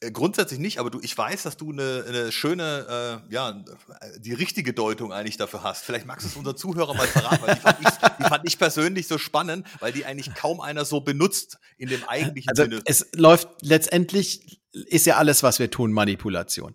[0.01, 3.65] Äh, grundsätzlich nicht, aber du, ich weiß, dass du eine, eine schöne, äh, ja,
[4.19, 5.85] die richtige Deutung eigentlich dafür hast.
[5.85, 8.59] Vielleicht magst du es unseren Zuhörern mal verraten, weil die fand, ich, die fand ich
[8.59, 12.81] persönlich so spannend, weil die eigentlich kaum einer so benutzt in dem eigentlichen also Sinne.
[12.85, 16.75] Es läuft letztendlich ist ja alles, was wir tun, Manipulation.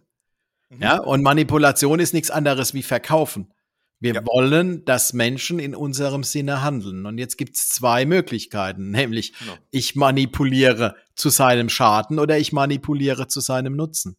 [0.69, 0.81] Mhm.
[0.81, 3.53] Ja, und Manipulation ist nichts anderes wie Verkaufen.
[4.03, 4.25] Wir ja.
[4.25, 7.05] wollen, dass Menschen in unserem Sinne handeln.
[7.05, 9.53] Und jetzt gibt es zwei Möglichkeiten, nämlich genau.
[9.71, 14.17] ich manipuliere zu seinem Schaden oder ich manipuliere zu seinem Nutzen.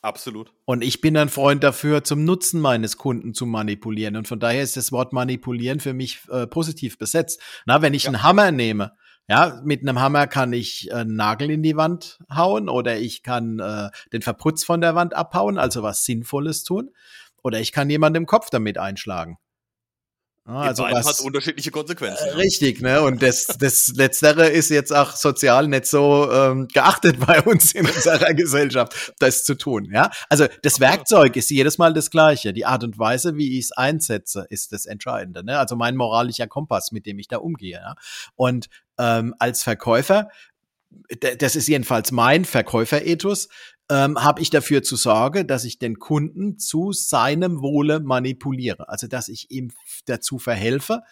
[0.00, 0.52] Absolut.
[0.64, 4.16] Und ich bin ein Freund dafür, zum Nutzen meines Kunden zu manipulieren.
[4.16, 7.42] Und von daher ist das Wort manipulieren für mich äh, positiv besetzt.
[7.66, 8.10] Na, wenn ich ja.
[8.10, 8.92] einen Hammer nehme,
[9.28, 13.58] ja, mit einem Hammer kann ich einen Nagel in die Wand hauen oder ich kann
[13.58, 16.92] äh, den Verputz von der Wand abhauen, also was Sinnvolles tun.
[17.42, 19.38] Oder ich kann jemanden im Kopf damit einschlagen.
[20.46, 22.28] Also was, hat unterschiedliche Konsequenzen.
[22.28, 23.02] Äh, richtig, ne?
[23.02, 27.84] Und das, das Letztere ist jetzt auch sozial nicht so ähm, geachtet bei uns in
[27.84, 29.88] unserer Gesellschaft, das zu tun.
[29.92, 32.52] Ja, also das Werkzeug ist jedes Mal das Gleiche.
[32.52, 35.44] Die Art und Weise, wie ich es einsetze, ist das Entscheidende.
[35.44, 35.58] Ne?
[35.58, 37.80] Also mein moralischer Kompass, mit dem ich da umgehe.
[37.80, 37.96] Ja?
[38.36, 38.68] Und
[38.98, 40.28] ähm, als Verkäufer
[41.38, 43.48] das ist jedenfalls mein Verkäuferethos,
[43.90, 48.88] ähm, habe ich dafür zu sorgen, dass ich den Kunden zu seinem Wohle manipuliere.
[48.88, 49.70] Also dass ich ihm
[50.06, 51.02] dazu verhelfe,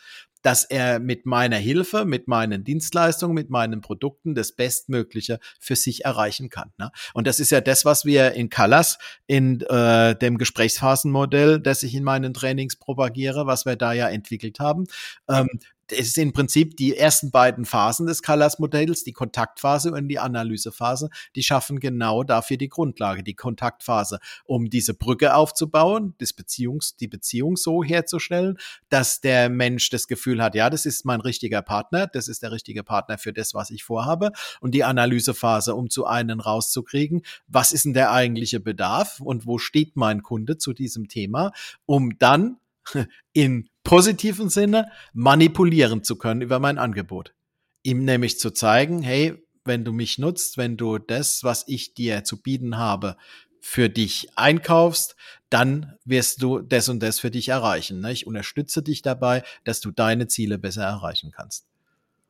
[0.45, 6.05] dass er mit meiner Hilfe, mit meinen Dienstleistungen, mit meinen Produkten das Bestmögliche für sich
[6.05, 6.71] erreichen kann.
[6.77, 6.91] Ne?
[7.15, 11.95] Und das ist ja das, was wir in Callas, in äh, dem Gesprächsphasenmodell, das ich
[11.95, 14.85] in meinen Trainings propagiere, was wir da ja entwickelt haben.
[15.31, 15.49] Ähm,
[15.91, 21.11] es ist im Prinzip die ersten beiden Phasen des Callas-Modells, die Kontaktphase und die Analysephase,
[21.37, 23.23] die schaffen genau dafür die Grundlage.
[23.23, 29.91] Die Kontaktphase, um diese Brücke aufzubauen, das Beziehungs-, die Beziehung so herzustellen, dass der Mensch
[29.91, 33.33] das Gefühl hat, ja, das ist mein richtiger Partner, das ist der richtige Partner für
[33.33, 34.33] das, was ich vorhabe.
[34.61, 39.59] Und die Analysephase, um zu einen rauszukriegen, was ist denn der eigentliche Bedarf und wo
[39.59, 41.53] steht mein Kunde zu diesem Thema,
[41.87, 42.59] um dann
[43.33, 47.35] in positiven Sinne manipulieren zu können über mein Angebot.
[47.83, 52.25] Ihm nämlich zu zeigen, hey, wenn du mich nutzt, wenn du das, was ich dir
[52.25, 53.17] zu bieten habe,
[53.61, 55.17] für dich einkaufst,
[55.49, 58.01] dann wirst du das und das für dich erreichen.
[58.01, 58.13] Ne?
[58.13, 61.67] Ich unterstütze dich dabei, dass du deine Ziele besser erreichen kannst.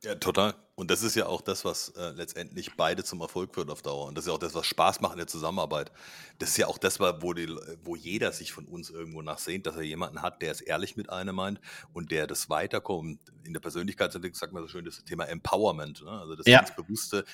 [0.05, 0.55] Ja, total.
[0.75, 4.07] Und das ist ja auch das, was äh, letztendlich beide zum Erfolg führt auf Dauer.
[4.07, 5.91] Und das ist ja auch das, was Spaß macht in der Zusammenarbeit.
[6.39, 7.49] Das ist ja auch das, wo, die,
[7.83, 11.11] wo jeder sich von uns irgendwo nachsehnt, dass er jemanden hat, der es ehrlich mit
[11.11, 11.61] einem meint
[11.93, 13.19] und der das weiterkommt.
[13.45, 16.03] In der Persönlichkeitsentwicklung sagt man so schön, das Thema Empowerment.
[16.05, 16.11] Ne?
[16.11, 16.63] Also das ja.
[16.77, 17.25] bewusste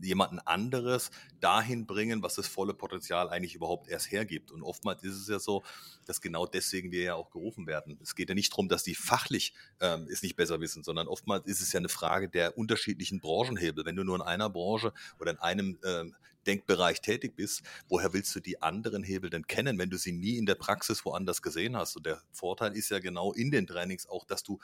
[0.00, 4.50] jemanden anderes dahin bringen, was das volle Potenzial eigentlich überhaupt erst hergibt.
[4.50, 5.62] Und oftmals ist es ja so,
[6.06, 7.98] dass genau deswegen wir ja auch gerufen werden.
[8.02, 11.46] Es geht ja nicht darum, dass die fachlich ähm, es nicht besser wissen, sondern oftmals
[11.46, 13.84] ist es ja eine Frage der unterschiedlichen Branchenhebel.
[13.84, 16.14] Wenn du nur in einer Branche oder in einem ähm,
[16.46, 20.36] Denkbereich tätig bist, woher willst du die anderen Hebel denn kennen, wenn du sie nie
[20.36, 21.96] in der Praxis woanders gesehen hast?
[21.96, 24.58] Und der Vorteil ist ja genau in den Trainings auch, dass du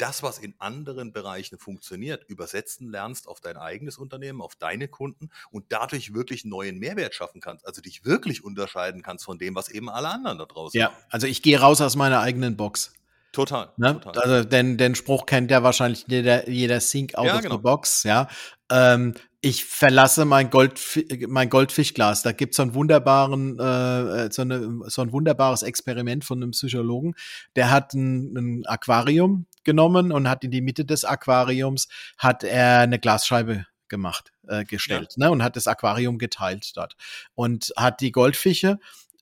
[0.00, 5.30] das, was in anderen Bereichen funktioniert, übersetzen lernst auf dein eigenes Unternehmen, auf deine Kunden
[5.50, 7.66] und dadurch wirklich neuen Mehrwert schaffen kannst.
[7.66, 11.04] Also dich wirklich unterscheiden kannst von dem, was eben alle anderen da draußen Ja, machen.
[11.10, 12.92] also ich gehe raus aus meiner eigenen Box.
[13.32, 14.00] Total, ne?
[14.00, 14.22] total.
[14.22, 17.56] Also den, den Spruch kennt ja wahrscheinlich jeder, jeder Sync out ja, of genau.
[17.56, 18.28] the box, ja.
[18.70, 22.22] Ähm, ich verlasse mein, Goldf mein Goldfischglas.
[22.22, 27.14] Da gibt so einen wunderbaren, äh, so, eine, so ein wunderbares Experiment von einem Psychologen.
[27.56, 32.80] Der hat ein, ein Aquarium genommen und hat in die Mitte des Aquariums hat er
[32.80, 35.26] eine Glasscheibe gemacht, äh, gestellt, ja.
[35.26, 36.96] ne, und hat das Aquarium geteilt dort
[37.34, 38.78] und hat die Goldfische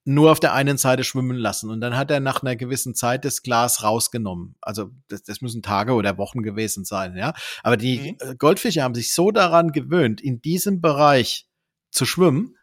[0.09, 1.69] nur auf der einen Seite schwimmen lassen.
[1.69, 4.57] Und dann hat er nach einer gewissen Zeit das Glas rausgenommen.
[4.63, 7.35] Also das, das müssen Tage oder Wochen gewesen sein, ja.
[7.63, 8.39] Aber die mhm.
[8.39, 11.47] Goldfische haben sich so daran gewöhnt, in diesem Bereich
[11.91, 12.57] zu schwimmen,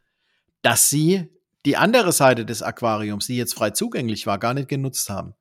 [0.63, 1.29] dass sie
[1.65, 5.35] die andere Seite des Aquariums, die jetzt frei zugänglich war, gar nicht genutzt haben.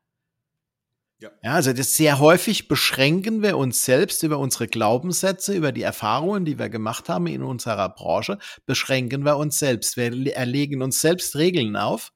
[1.42, 1.52] Ja.
[1.52, 6.58] also das sehr häufig beschränken wir uns selbst über unsere Glaubenssätze, über die Erfahrungen, die
[6.58, 9.96] wir gemacht haben in unserer Branche, beschränken wir uns selbst.
[9.96, 12.12] Wir erlegen uns selbst Regeln auf,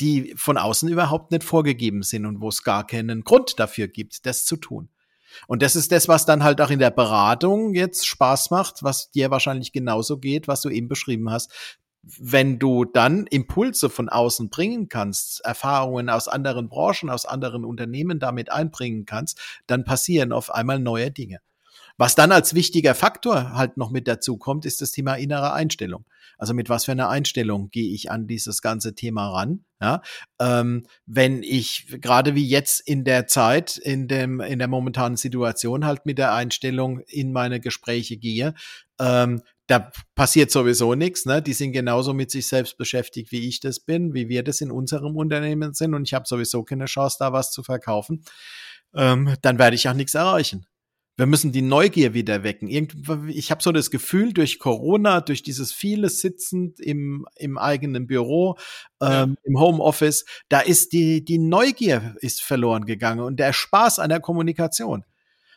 [0.00, 4.26] die von außen überhaupt nicht vorgegeben sind und wo es gar keinen Grund dafür gibt,
[4.26, 4.88] das zu tun.
[5.46, 9.10] Und das ist das, was dann halt auch in der Beratung jetzt Spaß macht, was
[9.10, 11.52] dir wahrscheinlich genauso geht, was du eben beschrieben hast,
[12.18, 18.18] wenn du dann Impulse von außen bringen kannst, Erfahrungen aus anderen Branchen, aus anderen Unternehmen
[18.18, 21.40] damit einbringen kannst, dann passieren auf einmal neue Dinge.
[21.96, 26.04] Was dann als wichtiger Faktor halt noch mit dazu kommt, ist das Thema innere Einstellung.
[26.38, 29.64] Also mit was für einer Einstellung gehe ich an dieses ganze Thema ran?
[29.80, 30.02] Ja,
[30.40, 35.84] ähm, wenn ich gerade wie jetzt in der Zeit, in dem in der momentanen Situation
[35.84, 38.54] halt mit der Einstellung in meine Gespräche gehe,
[38.98, 41.40] ähm, da passiert sowieso nichts, ne?
[41.40, 44.70] Die sind genauso mit sich selbst beschäftigt, wie ich das bin, wie wir das in
[44.70, 48.24] unserem Unternehmen sind und ich habe sowieso keine Chance, da was zu verkaufen.
[48.94, 50.66] Ähm, dann werde ich auch nichts erreichen.
[51.16, 52.68] Wir müssen die Neugier wieder wecken.
[53.28, 58.56] ich habe so das Gefühl, durch Corona, durch dieses viele Sitzen im, im eigenen Büro,
[59.00, 64.08] ähm, im Homeoffice, da ist die, die Neugier ist verloren gegangen und der Spaß an
[64.08, 65.04] der Kommunikation.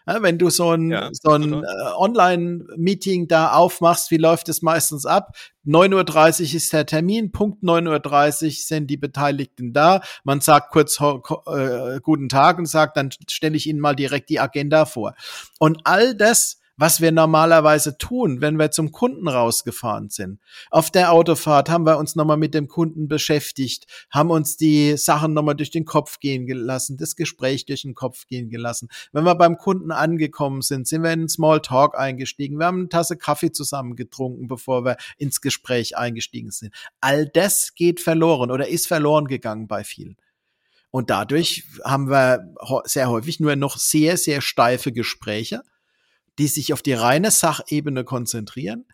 [0.08, 1.66] Ja, wenn du so ein, ja, so ein äh,
[1.98, 5.36] Online-Meeting da aufmachst, wie läuft es meistens ab?
[5.66, 10.02] 9.30 Uhr ist der Termin, Punkt 9.30 Uhr sind die Beteiligten da.
[10.24, 14.40] Man sagt kurz äh, guten Tag und sagt, dann stelle ich Ihnen mal direkt die
[14.40, 15.14] Agenda vor.
[15.60, 20.40] Und all das was wir normalerweise tun, wenn wir zum Kunden rausgefahren sind.
[20.70, 25.34] Auf der Autofahrt haben wir uns nochmal mit dem Kunden beschäftigt, haben uns die Sachen
[25.34, 28.90] nochmal durch den Kopf gehen gelassen, das Gespräch durch den Kopf gehen gelassen.
[29.12, 32.60] Wenn wir beim Kunden angekommen sind, sind wir in einen Small Talk eingestiegen.
[32.60, 36.74] Wir haben eine Tasse Kaffee zusammen getrunken, bevor wir ins Gespräch eingestiegen sind.
[37.02, 40.16] All das geht verloren oder ist verloren gegangen bei vielen.
[40.92, 42.54] Und dadurch haben wir
[42.86, 45.62] sehr häufig nur noch sehr, sehr steife Gespräche
[46.38, 48.86] die sich auf die reine Sachebene konzentrieren.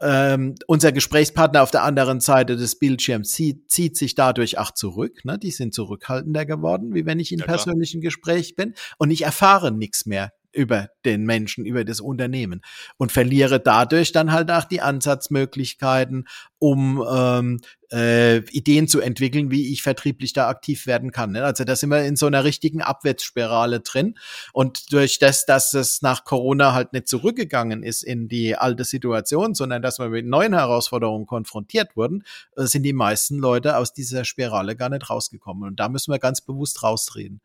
[0.00, 5.24] Ähm, unser Gesprächspartner auf der anderen Seite des Bildschirms zieht, zieht sich dadurch auch zurück.
[5.24, 5.38] Ne?
[5.38, 8.74] Die sind zurückhaltender geworden, wie wenn ich in ja, persönlichen Gespräch bin.
[8.98, 12.62] Und ich erfahre nichts mehr über den Menschen, über das Unternehmen
[12.96, 16.26] und verliere dadurch dann halt auch die Ansatzmöglichkeiten,
[16.58, 17.60] um ähm,
[17.92, 21.32] äh, Ideen zu entwickeln, wie ich vertrieblich da aktiv werden kann.
[21.32, 21.44] Ne?
[21.44, 24.14] Also da sind wir in so einer richtigen Abwärtsspirale drin
[24.52, 29.54] und durch das, dass es nach Corona halt nicht zurückgegangen ist in die alte Situation,
[29.54, 32.24] sondern dass wir mit neuen Herausforderungen konfrontiert wurden,
[32.56, 36.18] äh, sind die meisten Leute aus dieser Spirale gar nicht rausgekommen und da müssen wir
[36.18, 37.40] ganz bewusst rausreden.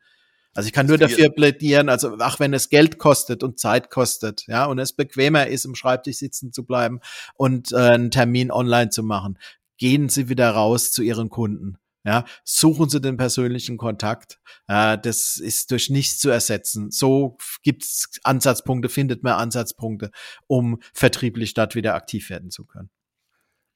[0.54, 4.46] Also ich kann nur dafür plädieren, also auch wenn es Geld kostet und Zeit kostet,
[4.48, 7.00] ja, und es bequemer ist, im Schreibtisch sitzen zu bleiben
[7.34, 9.38] und äh, einen Termin online zu machen,
[9.78, 11.78] gehen Sie wieder raus zu Ihren Kunden.
[12.02, 14.40] Ja, suchen Sie den persönlichen Kontakt.
[14.66, 16.90] Äh, das ist durch nichts zu ersetzen.
[16.90, 20.10] So gibt's Ansatzpunkte, findet man Ansatzpunkte,
[20.46, 22.90] um vertrieblich dort wieder aktiv werden zu können.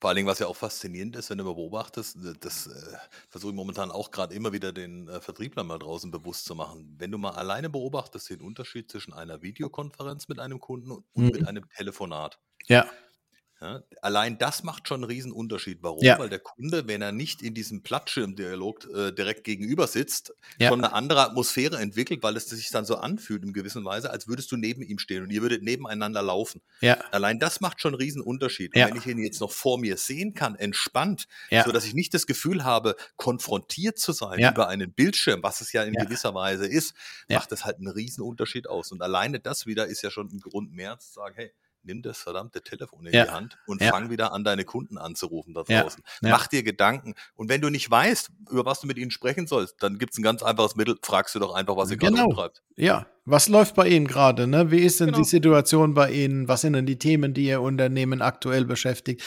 [0.04, 2.70] Vor allen Dingen, was ja auch faszinierend ist, wenn du beobachtest, das äh,
[3.30, 6.94] versuche ich momentan auch gerade immer wieder den äh, Vertrieblern mal draußen bewusst zu machen.
[6.98, 11.28] Wenn du mal alleine beobachtest, den Unterschied zwischen einer Videokonferenz mit einem Kunden und mhm.
[11.28, 12.38] mit einem Telefonat.
[12.66, 12.86] Ja.
[13.64, 15.78] Ja, allein das macht schon einen riesen Unterschied.
[15.80, 16.02] Warum?
[16.02, 16.18] Ja.
[16.18, 20.68] Weil der Kunde, wenn er nicht in diesem Plattschirmdialog äh, direkt gegenüber sitzt, ja.
[20.68, 24.28] schon eine andere Atmosphäre entwickelt, weil es sich dann so anfühlt in gewisser Weise, als
[24.28, 26.60] würdest du neben ihm stehen und ihr würdet nebeneinander laufen.
[27.10, 28.74] Allein das macht schon einen riesen Unterschied.
[28.74, 31.64] Wenn ich ihn jetzt noch vor mir sehen kann, entspannt, ja.
[31.64, 35.72] so dass ich nicht das Gefühl habe, konfrontiert zu sein über einen Bildschirm, was es
[35.72, 36.94] ja in gewisser Weise ist,
[37.30, 38.92] macht das halt einen riesen Unterschied aus.
[38.92, 41.52] Und alleine das wieder ist ja schon ein Grund mehr zu sagen, hey,
[41.84, 43.24] nimm das verdammte Telefon in ja.
[43.24, 43.90] die Hand und ja.
[43.90, 46.02] fang wieder an, deine Kunden anzurufen da draußen.
[46.22, 46.30] Ja.
[46.30, 47.14] Mach dir Gedanken.
[47.34, 50.18] Und wenn du nicht weißt, über was du mit ihnen sprechen sollst, dann gibt es
[50.18, 52.12] ein ganz einfaches Mittel, fragst du doch einfach, was sie genau.
[52.12, 52.62] gerade umtreibt.
[52.76, 54.46] Ja, was läuft bei Ihnen gerade?
[54.46, 54.70] Ne?
[54.70, 55.18] Wie ist denn genau.
[55.18, 56.46] die Situation bei Ihnen?
[56.48, 59.22] Was sind denn die Themen, die Ihr Unternehmen aktuell beschäftigt?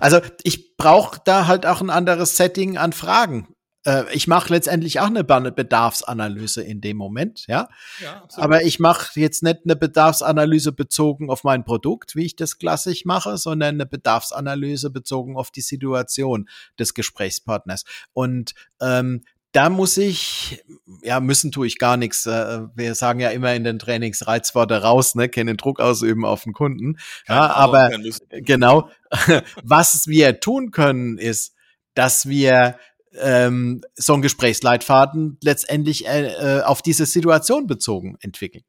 [0.00, 3.48] Also ich brauche da halt auch ein anderes Setting an Fragen
[3.88, 7.68] äh, ich mache letztendlich auch eine Bedarfsanalyse in dem Moment, ja.
[8.02, 12.58] ja Aber ich mache jetzt nicht eine Bedarfsanalyse bezogen auf mein Produkt, wie ich das
[12.58, 16.48] klassisch mache, sondern eine Bedarfsanalyse bezogen auf die Situation
[16.78, 17.84] des Gesprächspartners.
[18.12, 20.62] Und ähm, da muss ich,
[21.02, 22.26] ja, müssen tue ich gar nichts.
[22.26, 26.44] Äh, wir sagen ja immer in den Trainings Reizworte raus, ne, keinen Druck ausüben auf
[26.44, 26.98] den Kunden.
[27.26, 27.90] Ja, aber
[28.30, 28.90] genau,
[29.62, 31.54] was wir tun können, ist,
[31.94, 32.76] dass wir
[33.14, 38.64] ähm, so ein Gesprächsleitfaden letztendlich äh, äh, auf diese Situation bezogen entwickeln.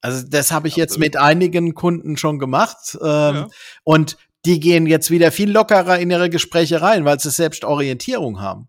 [0.00, 3.48] Also das habe ich jetzt mit einigen Kunden schon gemacht ähm, ja.
[3.84, 8.40] und die gehen jetzt wieder viel lockerer in ihre Gespräche rein, weil sie selbst Orientierung
[8.40, 8.68] haben.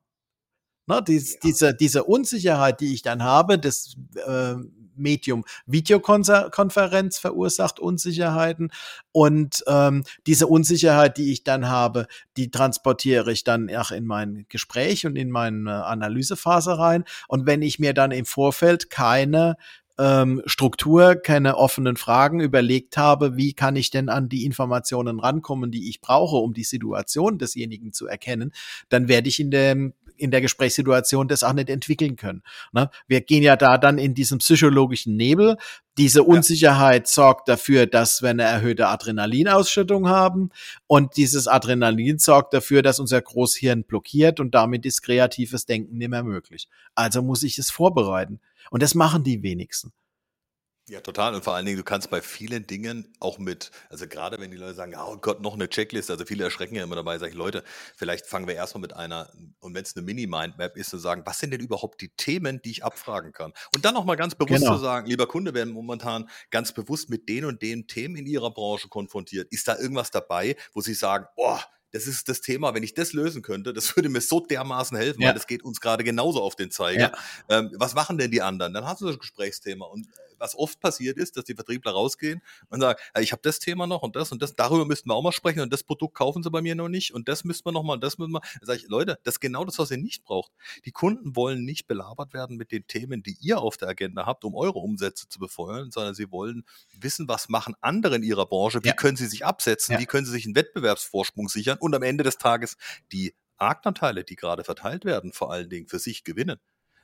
[0.85, 1.39] Ne, dies, ja.
[1.43, 3.95] diese, diese Unsicherheit, die ich dann habe, das
[4.27, 4.55] äh,
[4.95, 8.71] Medium Videokonferenz verursacht Unsicherheiten
[9.11, 14.45] und ähm, diese Unsicherheit, die ich dann habe, die transportiere ich dann auch in mein
[14.49, 17.03] Gespräch und in meine Analysephase rein.
[17.27, 19.57] Und wenn ich mir dann im Vorfeld keine
[19.97, 25.71] ähm, Struktur, keine offenen Fragen überlegt habe, wie kann ich denn an die Informationen rankommen,
[25.71, 28.53] die ich brauche, um die Situation desjenigen zu erkennen,
[28.89, 32.43] dann werde ich in dem in der Gesprächssituation das auch nicht entwickeln können.
[32.71, 32.89] Ne?
[33.07, 35.57] Wir gehen ja da dann in diesem psychologischen Nebel.
[35.97, 37.13] Diese Unsicherheit ja.
[37.13, 40.49] sorgt dafür, dass wir eine erhöhte Adrenalinausschüttung haben
[40.87, 46.09] und dieses Adrenalin sorgt dafür, dass unser Großhirn blockiert und damit ist kreatives Denken nicht
[46.09, 46.67] mehr möglich.
[46.95, 48.39] Also muss ich es vorbereiten.
[48.71, 49.91] Und das machen die wenigsten.
[50.89, 51.33] Ja, total.
[51.33, 54.57] Und vor allen Dingen, du kannst bei vielen Dingen auch mit, also gerade wenn die
[54.57, 57.37] Leute sagen, oh Gott, noch eine Checkliste, also viele erschrecken ja immer dabei, sage ich,
[57.37, 57.63] Leute,
[57.95, 61.39] vielleicht fangen wir erstmal mit einer, und wenn es eine Mini-Mindmap ist, zu sagen, was
[61.39, 63.53] sind denn überhaupt die Themen, die ich abfragen kann?
[63.73, 64.75] Und dann nochmal ganz bewusst genau.
[64.75, 68.51] zu sagen, lieber Kunde, werden momentan ganz bewusst mit den und den Themen in ihrer
[68.51, 69.47] Branche konfrontiert.
[69.51, 73.13] Ist da irgendwas dabei, wo sie sagen, boah, das ist das Thema, wenn ich das
[73.13, 75.27] lösen könnte, das würde mir so dermaßen helfen, ja.
[75.27, 77.13] weil das geht uns gerade genauso auf den Zeiger.
[77.49, 77.59] Ja.
[77.59, 78.73] Ähm, was machen denn die anderen?
[78.73, 79.85] Dann hast du das Gesprächsthema.
[79.85, 80.07] Und
[80.39, 84.01] was oft passiert ist, dass die Vertriebler rausgehen und sagen, ich habe das Thema noch
[84.01, 86.51] und das und das, darüber müssten wir auch mal sprechen und das Produkt kaufen sie
[86.51, 88.41] bei mir noch nicht und das müssten wir noch mal und das müssen wir.
[88.41, 90.51] Dann sage ich, Leute, das ist genau das, was ihr nicht braucht.
[90.85, 94.43] Die Kunden wollen nicht belabert werden mit den Themen, die ihr auf der Agenda habt,
[94.45, 96.63] um eure Umsätze zu befeuern, sondern sie wollen
[96.99, 98.93] wissen, was machen andere in ihrer Branche, wie ja.
[98.93, 99.99] können sie sich absetzen, ja.
[99.99, 102.77] wie können sie sich einen Wettbewerbsvorsprung sichern und am Ende des Tages
[103.11, 106.59] die Marktanteile, die gerade verteilt werden, vor allen Dingen für sich gewinnen.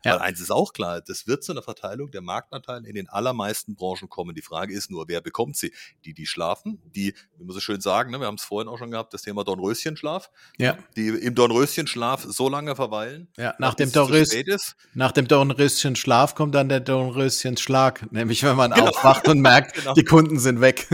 [0.06, 0.14] Ja.
[0.14, 3.76] Weil eins ist auch klar, das wird zu einer Verteilung der Marktanteile in den allermeisten
[3.76, 4.34] Branchen kommen.
[4.34, 5.74] Die Frage ist nur, wer bekommt sie?
[6.06, 8.78] Die, die schlafen, die, wie man so schön sagen, ne, wir haben es vorhin auch
[8.78, 10.78] schon gehabt, das Thema Dornröschenschlaf, ja.
[10.96, 14.34] die im Dornröschenschlaf so lange verweilen, ja, nach dem, Dornrös
[14.94, 18.88] nach dem Dornröschenschlaf kommt dann der Dornröschenschlag, nämlich wenn man genau.
[18.88, 19.94] aufwacht und merkt, genau.
[19.94, 20.88] die Kunden sind weg.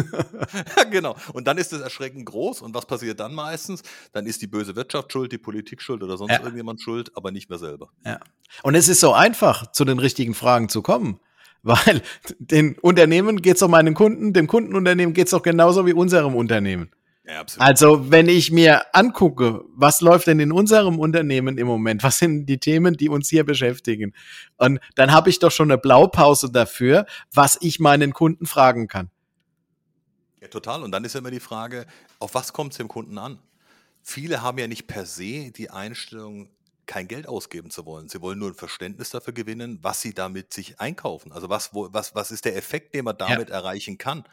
[0.78, 1.15] ja, genau.
[1.34, 3.84] Und dann ist das Erschrecken groß und was passiert dann meistens?
[4.13, 6.39] Dann ist die böse Wirtschaft schuld, die Politik schuld oder sonst ja.
[6.39, 7.89] irgendjemand schuld, aber nicht mehr selber.
[8.06, 8.20] Ja.
[8.63, 11.19] Und es ist ist so einfach, zu den richtigen Fragen zu kommen.
[11.65, 12.01] Weil
[12.38, 16.36] den Unternehmen geht es um meinen Kunden, dem Kundenunternehmen geht es doch genauso wie unserem
[16.36, 16.91] Unternehmen.
[17.27, 22.19] Ja, also, wenn ich mir angucke, was läuft denn in unserem Unternehmen im Moment, was
[22.19, 24.13] sind die Themen, die uns hier beschäftigen,
[24.58, 29.10] und dann habe ich doch schon eine Blaupause dafür, was ich meinen Kunden fragen kann.
[30.39, 30.84] Ja, total.
[30.84, 31.88] Und dann ist ja immer die Frage,
[32.19, 33.39] auf was kommt es dem Kunden an?
[34.03, 36.47] Viele haben ja nicht per se die Einstellung,
[36.86, 38.10] kein Geld ausgeben zu wollen.
[38.10, 41.32] Sie wollen nur ein Verständnis dafür gewinnen, was sie damit sich einkaufen.
[41.32, 43.56] Also was, wo, was, was ist der Effekt, den man damit ja.
[43.56, 44.24] erreichen kann.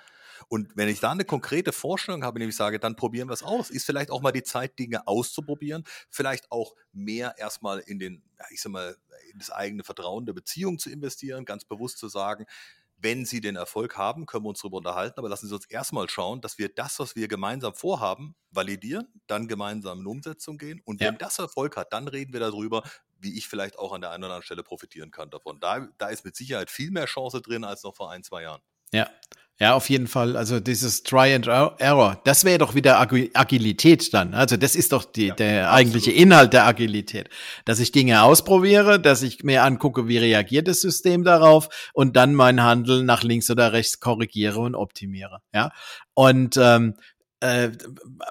[0.49, 3.71] Und wenn ich da eine konkrete Vorstellung habe, nämlich sage, dann probieren wir es aus,
[3.71, 8.61] ist vielleicht auch mal die Zeit, Dinge auszuprobieren, vielleicht auch mehr erstmal in den, ich
[8.61, 8.97] sag mal,
[9.33, 12.47] in das eigene Vertrauen der Beziehung zu investieren, ganz bewusst zu sagen,
[13.03, 16.09] wenn Sie den Erfolg haben, können wir uns darüber unterhalten, aber lassen Sie uns erstmal
[16.09, 20.81] schauen, dass wir das, was wir gemeinsam vorhaben, validieren, dann gemeinsam in Umsetzung gehen.
[20.85, 21.09] Und ja.
[21.09, 22.83] wenn das Erfolg hat, dann reden wir darüber,
[23.19, 25.61] wie ich vielleicht auch an der einen oder anderen Stelle profitieren kann davon.
[25.61, 28.62] Da, da ist mit Sicherheit viel mehr Chance drin als noch vor ein, zwei Jahren.
[28.93, 29.11] Ja,
[29.62, 30.37] ja, auf jeden Fall.
[30.37, 34.35] Also dieses Try and Error, das wäre doch wieder Agilität dann.
[34.35, 35.79] Also das ist doch die, ja, der absolut.
[35.79, 37.29] eigentliche Inhalt der Agilität,
[37.64, 42.35] dass ich Dinge ausprobiere, dass ich mir angucke, wie reagiert das System darauf und dann
[42.35, 45.38] mein Handeln nach links oder rechts korrigiere und optimiere.
[45.55, 45.70] Ja,
[46.14, 46.94] und ähm,
[47.42, 47.70] äh,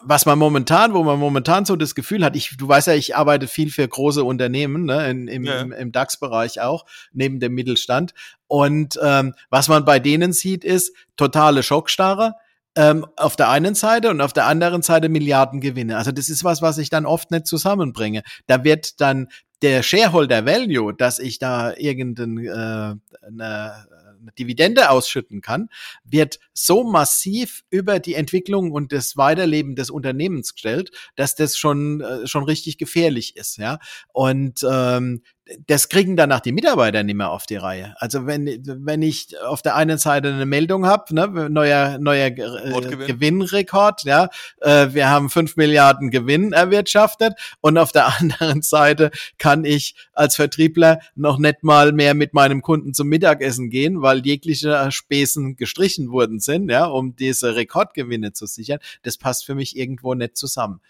[0.02, 3.16] was man momentan, wo man momentan so das Gefühl hat, ich, du weißt ja, ich
[3.16, 5.60] arbeite viel für große Unternehmen, ne, in, im, ja.
[5.60, 8.14] im, im DAX-Bereich auch, neben dem Mittelstand.
[8.52, 12.36] Und ähm, was man bei denen sieht, ist totale Schockstarre.
[12.76, 15.96] Ähm, auf der einen Seite und auf der anderen Seite Milliardengewinne.
[15.96, 18.24] Also das ist was, was ich dann oft nicht zusammenbringe.
[18.48, 19.30] Da wird dann
[19.62, 25.70] der Shareholder Value, dass ich da irgendeine äh, eine Dividende ausschütten kann,
[26.04, 32.02] wird so massiv über die Entwicklung und das Weiterleben des Unternehmens gestellt, dass das schon
[32.02, 33.80] äh, schon richtig gefährlich ist, ja.
[34.12, 35.24] Und ähm,
[35.68, 37.96] das kriegen danach die Mitarbeiter nicht mehr auf die Reihe.
[37.98, 42.32] Also wenn, wenn ich auf der einen Seite eine Meldung habe, ne, neuer, neuer äh,
[42.32, 44.30] Gewinnrekord, ja,
[44.62, 50.36] äh, wir haben fünf Milliarden Gewinn erwirtschaftet und auf der anderen Seite kann ich als
[50.36, 56.12] Vertriebler noch nicht mal mehr mit meinem Kunden zum Mittagessen gehen, weil jegliche Spesen gestrichen
[56.12, 58.80] worden sind, ja, um diese Rekordgewinne zu sichern.
[59.04, 60.82] Das passt für mich irgendwo nicht zusammen.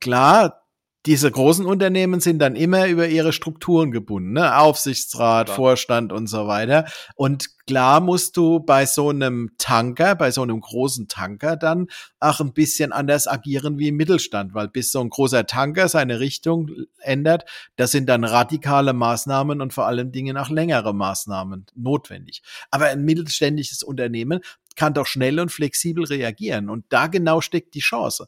[0.00, 0.63] Klar,
[1.06, 4.56] diese großen Unternehmen sind dann immer über ihre Strukturen gebunden, ne?
[4.58, 5.56] Aufsichtsrat, Klar.
[5.56, 6.86] Vorstand und so weiter.
[7.14, 11.88] Und klar musst du bei so einem Tanker, bei so einem großen Tanker dann
[12.20, 16.20] auch ein bisschen anders agieren wie im Mittelstand, weil bis so ein großer Tanker seine
[16.20, 17.44] Richtung ändert,
[17.76, 22.42] das sind dann radikale Maßnahmen und vor allem Dinge nach längere Maßnahmen notwendig.
[22.70, 24.40] Aber ein mittelständisches Unternehmen
[24.76, 26.68] kann doch schnell und flexibel reagieren.
[26.68, 28.26] Und da genau steckt die Chance.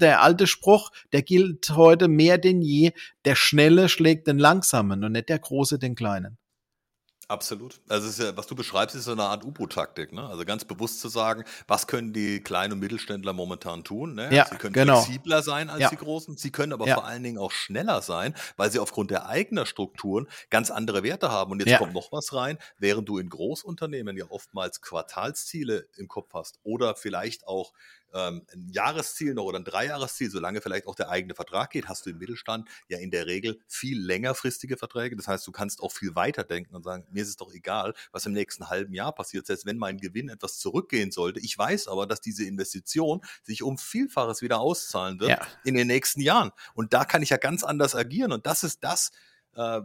[0.00, 2.92] Der alte Spruch, der gilt heute mehr denn je,
[3.24, 6.38] der Schnelle schlägt den Langsamen und nicht der Große den Kleinen.
[7.28, 7.78] Absolut.
[7.90, 10.14] Also ist ja, was du beschreibst, ist so eine Art U-Boot-Taktik.
[10.14, 10.26] Ne?
[10.26, 14.14] Also ganz bewusst zu sagen, was können die kleinen und Mittelständler momentan tun?
[14.14, 14.34] Ne?
[14.34, 15.02] Ja, sie können genau.
[15.02, 15.90] flexibler sein als ja.
[15.90, 16.38] die Großen.
[16.38, 16.94] Sie können aber ja.
[16.94, 21.30] vor allen Dingen auch schneller sein, weil sie aufgrund der eigenen Strukturen ganz andere Werte
[21.30, 21.52] haben.
[21.52, 26.32] Und jetzt kommt noch was rein, während du in Großunternehmen ja oftmals Quartalsziele im Kopf
[26.32, 27.74] hast oder vielleicht auch
[28.14, 32.06] ähm, ein Jahresziel noch oder ein Dreijahresziel, solange vielleicht auch der eigene Vertrag geht, hast
[32.06, 35.16] du im Mittelstand ja in der Regel viel längerfristige Verträge.
[35.16, 37.94] Das heißt, du kannst auch viel weiter denken und sagen, mir ist es doch egal,
[38.12, 41.40] was im nächsten halben Jahr passiert, selbst wenn mein Gewinn etwas zurückgehen sollte.
[41.40, 45.46] Ich weiß aber, dass diese Investition sich um Vielfaches wieder auszahlen wird ja.
[45.64, 46.52] in den nächsten Jahren.
[46.74, 48.32] Und da kann ich ja ganz anders agieren.
[48.32, 49.10] Und das ist das,
[49.54, 49.80] äh,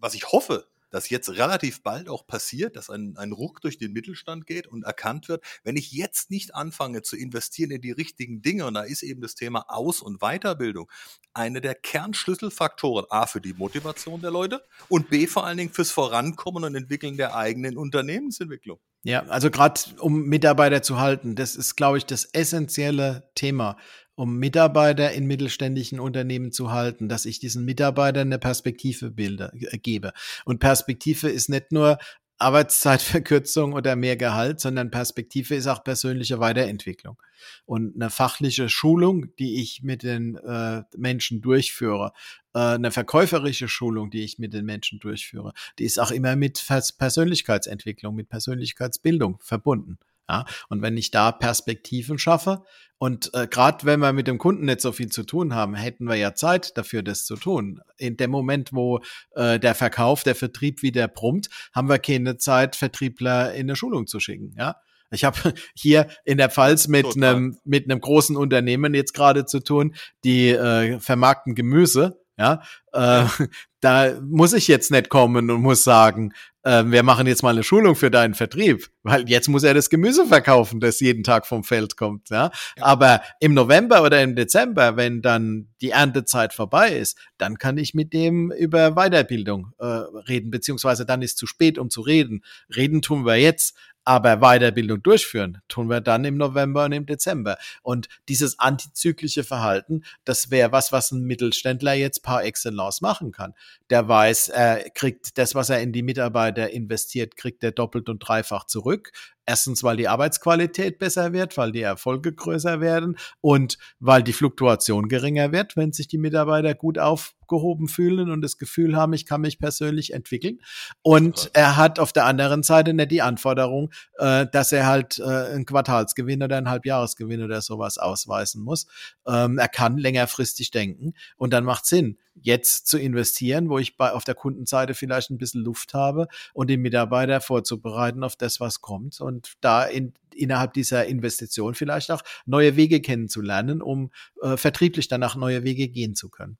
[0.00, 3.92] was ich hoffe, dass jetzt relativ bald auch passiert, dass ein, ein Ruck durch den
[3.92, 8.42] Mittelstand geht und erkannt wird, wenn ich jetzt nicht anfange zu investieren in die richtigen
[8.42, 10.88] Dinge, und da ist eben das Thema Aus- und Weiterbildung
[11.32, 15.90] eine der Kernschlüsselfaktoren, A, für die Motivation der Leute und B, vor allen Dingen fürs
[15.90, 18.78] Vorankommen und Entwickeln der eigenen Unternehmensentwicklung.
[19.02, 23.76] Ja, also gerade um Mitarbeiter zu halten, das ist, glaube ich, das essentielle Thema
[24.16, 29.78] um Mitarbeiter in mittelständischen Unternehmen zu halten, dass ich diesen Mitarbeitern eine Perspektive bilde, äh,
[29.78, 30.12] gebe.
[30.44, 31.98] Und Perspektive ist nicht nur
[32.38, 37.16] Arbeitszeitverkürzung oder mehr Gehalt, sondern Perspektive ist auch persönliche Weiterentwicklung.
[37.64, 42.12] Und eine fachliche Schulung, die ich mit den äh, Menschen durchführe,
[42.54, 46.64] äh, eine verkäuferische Schulung, die ich mit den Menschen durchführe, die ist auch immer mit
[46.98, 49.98] Persönlichkeitsentwicklung, mit Persönlichkeitsbildung verbunden.
[50.28, 52.62] Ja, und wenn ich da Perspektiven schaffe
[52.98, 56.06] und äh, gerade wenn wir mit dem Kunden nicht so viel zu tun haben, hätten
[56.06, 57.80] wir ja Zeit dafür, das zu tun.
[57.98, 59.00] In dem Moment, wo
[59.34, 64.06] äh, der Verkauf, der Vertrieb wieder brummt, haben wir keine Zeit, Vertriebler in eine Schulung
[64.06, 64.54] zu schicken.
[64.56, 64.76] Ja,
[65.10, 69.60] ich habe hier in der Pfalz mit einem mit einem großen Unternehmen jetzt gerade zu
[69.60, 69.94] tun,
[70.24, 72.23] die äh, vermarkten Gemüse.
[72.36, 72.62] Ja,
[72.92, 73.24] äh,
[73.80, 76.32] da muss ich jetzt nicht kommen und muss sagen,
[76.64, 79.90] äh, wir machen jetzt mal eine Schulung für deinen Vertrieb, weil jetzt muss er das
[79.90, 82.30] Gemüse verkaufen, das jeden Tag vom Feld kommt.
[82.30, 82.50] Ja?
[82.76, 82.84] ja?
[82.84, 87.94] Aber im November oder im Dezember, wenn dann die Erntezeit vorbei ist, dann kann ich
[87.94, 92.42] mit dem über Weiterbildung äh, reden, beziehungsweise dann ist zu spät, um zu reden.
[92.74, 97.56] Reden tun wir jetzt, aber Weiterbildung durchführen tun wir dann im November und im Dezember.
[97.82, 103.54] Und dieses antizyklische Verhalten, das wäre was, was ein Mittelständler jetzt par excellence machen kann.
[103.90, 108.18] Der weiß, er kriegt das, was er in die Mitarbeiter investiert, kriegt er doppelt und
[108.20, 109.12] dreifach zurück.
[109.46, 115.08] Erstens, weil die Arbeitsqualität besser wird, weil die Erfolge größer werden und weil die Fluktuation
[115.08, 119.42] geringer wird, wenn sich die Mitarbeiter gut aufgehoben fühlen und das Gefühl haben, ich kann
[119.42, 120.60] mich persönlich entwickeln.
[121.02, 125.24] Und er hat auf der anderen Seite nicht die Anforderung, äh, dass er halt äh,
[125.24, 128.86] einen Quartalsgewinn oder einen Halbjahresgewinn oder sowas ausweisen muss.
[129.26, 134.12] Ähm, er kann längerfristig denken und dann macht Sinn jetzt zu investieren, wo ich bei,
[134.12, 138.80] auf der Kundenseite vielleicht ein bisschen Luft habe und den Mitarbeiter vorzubereiten auf das, was
[138.80, 144.10] kommt und da in, innerhalb dieser Investition vielleicht auch neue Wege kennenzulernen, um
[144.42, 146.58] äh, vertrieblich danach neue Wege gehen zu können.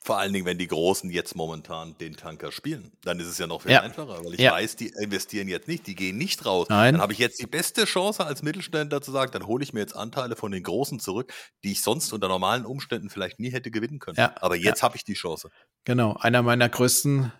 [0.00, 3.46] Vor allen Dingen, wenn die Großen jetzt momentan den Tanker spielen, dann ist es ja
[3.46, 3.82] noch viel ja.
[3.82, 4.52] einfacher, weil ich ja.
[4.52, 6.68] weiß, die investieren jetzt nicht, die gehen nicht raus.
[6.70, 6.94] Nein.
[6.94, 9.80] Dann habe ich jetzt die beste Chance als Mittelständler zu sagen, dann hole ich mir
[9.80, 11.32] jetzt Anteile von den Großen zurück,
[11.64, 14.16] die ich sonst unter normalen Umständen vielleicht nie hätte gewinnen können.
[14.16, 14.34] Ja.
[14.40, 15.50] Aber jetzt habe ich die Chance.
[15.84, 17.32] Genau, einer meiner größten,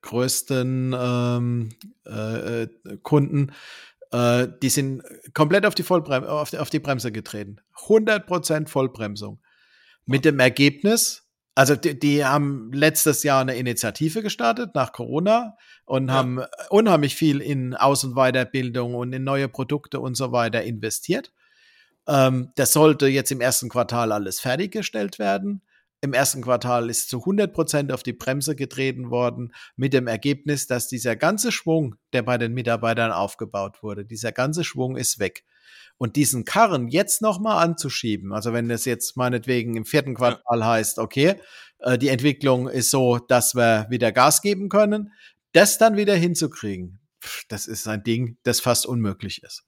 [0.00, 1.70] größten ähm,
[2.06, 2.68] äh, äh
[3.02, 3.52] Kunden,
[4.12, 5.02] äh, die sind
[5.34, 7.60] komplett auf die, Vollbrem auf, die, auf die Bremse getreten.
[7.86, 9.40] 100% Vollbremsung.
[10.06, 16.08] Mit dem Ergebnis, also die, die, haben letztes Jahr eine Initiative gestartet nach Corona und
[16.08, 16.14] ja.
[16.14, 16.40] haben
[16.70, 21.32] unheimlich viel in Aus- und Weiterbildung und in neue Produkte und so weiter investiert.
[22.06, 25.62] Ähm, das sollte jetzt im ersten Quartal alles fertiggestellt werden.
[26.00, 30.68] Im ersten Quartal ist zu 100 Prozent auf die Bremse getreten worden, mit dem Ergebnis,
[30.68, 35.44] dass dieser ganze Schwung, der bei den Mitarbeitern aufgebaut wurde, dieser ganze Schwung ist weg.
[35.96, 41.00] Und diesen Karren jetzt nochmal anzuschieben, also wenn das jetzt meinetwegen im vierten Quartal heißt,
[41.00, 41.34] okay,
[41.80, 45.12] äh, die Entwicklung ist so, dass wir wieder Gas geben können,
[45.52, 47.00] das dann wieder hinzukriegen,
[47.48, 49.67] das ist ein Ding, das fast unmöglich ist.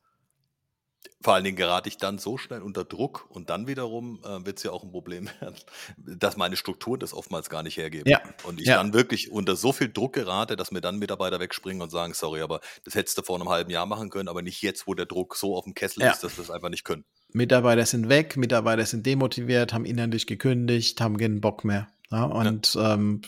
[1.23, 4.57] Vor allen Dingen gerate ich dann so schnell unter Druck und dann wiederum äh, wird
[4.57, 5.57] es ja auch ein Problem werden,
[5.99, 8.11] dass meine Strukturen das oftmals gar nicht hergeben.
[8.11, 8.23] Ja.
[8.45, 8.77] Und ich ja.
[8.77, 12.41] dann wirklich unter so viel Druck gerate, dass mir dann Mitarbeiter wegspringen und sagen, sorry,
[12.41, 15.07] aber das hättest du vor einem halben Jahr machen können, aber nicht jetzt, wo der
[15.07, 16.11] Druck so auf dem Kessel ja.
[16.11, 17.05] ist, dass wir es einfach nicht können.
[17.33, 21.89] Mitarbeiter sind weg, Mitarbeiter sind demotiviert, haben innerlich gekündigt, haben keinen Bock mehr.
[22.11, 23.21] Ja, und ähm,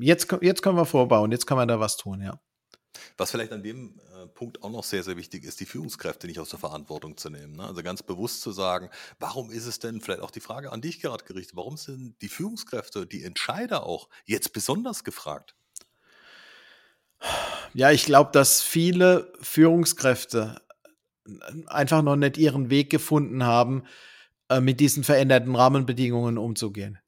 [0.00, 2.40] jetzt, jetzt können wir vorbauen, jetzt kann man da was tun, ja.
[3.16, 6.40] Was vielleicht an dem äh, Punkt auch noch sehr, sehr wichtig ist, die Führungskräfte nicht
[6.40, 7.56] aus der Verantwortung zu nehmen.
[7.56, 7.64] Ne?
[7.64, 11.00] Also ganz bewusst zu sagen, warum ist es denn, vielleicht auch die Frage an dich
[11.00, 15.54] gerade gerichtet, warum sind die Führungskräfte, die Entscheider auch jetzt besonders gefragt?
[17.74, 20.60] Ja, ich glaube, dass viele Führungskräfte
[21.66, 23.84] einfach noch nicht ihren Weg gefunden haben,
[24.48, 26.98] äh, mit diesen veränderten Rahmenbedingungen umzugehen.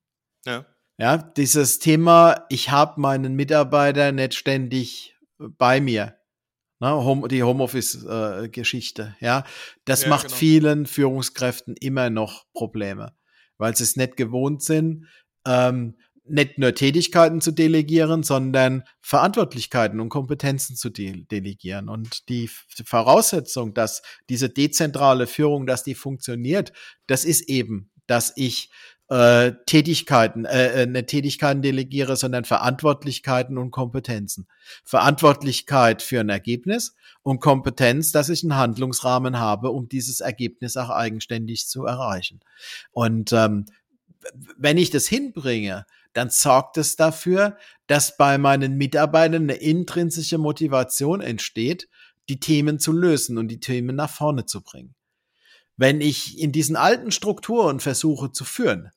[0.44, 0.66] Ja.
[0.98, 6.16] Ja, dieses Thema, ich habe meinen Mitarbeiter nicht ständig bei mir.
[6.82, 9.44] Ne, Home, die Homeoffice-Geschichte, äh, ja.
[9.84, 10.36] Das Ja, macht genau.
[10.36, 13.14] vielen Führungskräften immer noch Probleme,
[13.56, 15.06] weil sie es nicht gewohnt sind,
[15.46, 21.88] ähm, nicht nur Tätigkeiten zu delegieren, sondern Verantwortlichkeiten und Kompetenzen zu de delegieren.
[21.88, 22.50] Und die
[22.84, 26.72] Voraussetzung, dass diese dezentrale Führung, dass die funktioniert,
[27.06, 28.72] das ist eben, dass ich
[29.12, 34.48] äh, Tätigkeiten, äh, äh, nicht Tätigkeiten delegiere, sondern Verantwortlichkeiten und Kompetenzen.
[34.84, 40.88] Verantwortlichkeit für ein Ergebnis und Kompetenz, dass ich einen Handlungsrahmen habe, um dieses Ergebnis auch
[40.88, 42.40] eigenständig zu erreichen.
[42.90, 43.66] Und ähm,
[44.56, 45.84] wenn ich das hinbringe,
[46.14, 47.58] dann sorgt es dafür,
[47.88, 51.86] dass bei meinen Mitarbeitern eine intrinsische Motivation entsteht,
[52.30, 54.94] die Themen zu lösen und die Themen nach vorne zu bringen.
[55.76, 58.90] Wenn ich in diesen alten Strukturen versuche zu führen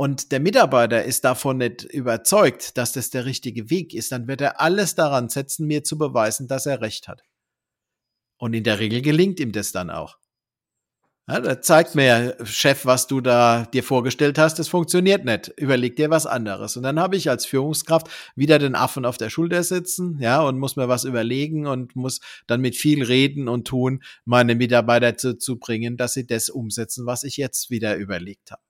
[0.00, 4.40] und der Mitarbeiter ist davon nicht überzeugt, dass das der richtige Weg ist, dann wird
[4.40, 7.20] er alles daran setzen, mir zu beweisen, dass er recht hat.
[8.38, 10.16] Und in der Regel gelingt ihm das dann auch.
[11.28, 15.48] Ja, da zeigt mir, Chef, was du da dir vorgestellt hast, das funktioniert nicht.
[15.58, 16.78] Überleg dir was anderes.
[16.78, 20.58] Und dann habe ich als Führungskraft wieder den Affen auf der Schulter sitzen, ja, und
[20.58, 25.36] muss mir was überlegen und muss dann mit viel reden und tun, meine Mitarbeiter zu,
[25.36, 28.62] zu bringen, dass sie das umsetzen, was ich jetzt wieder überlegt habe.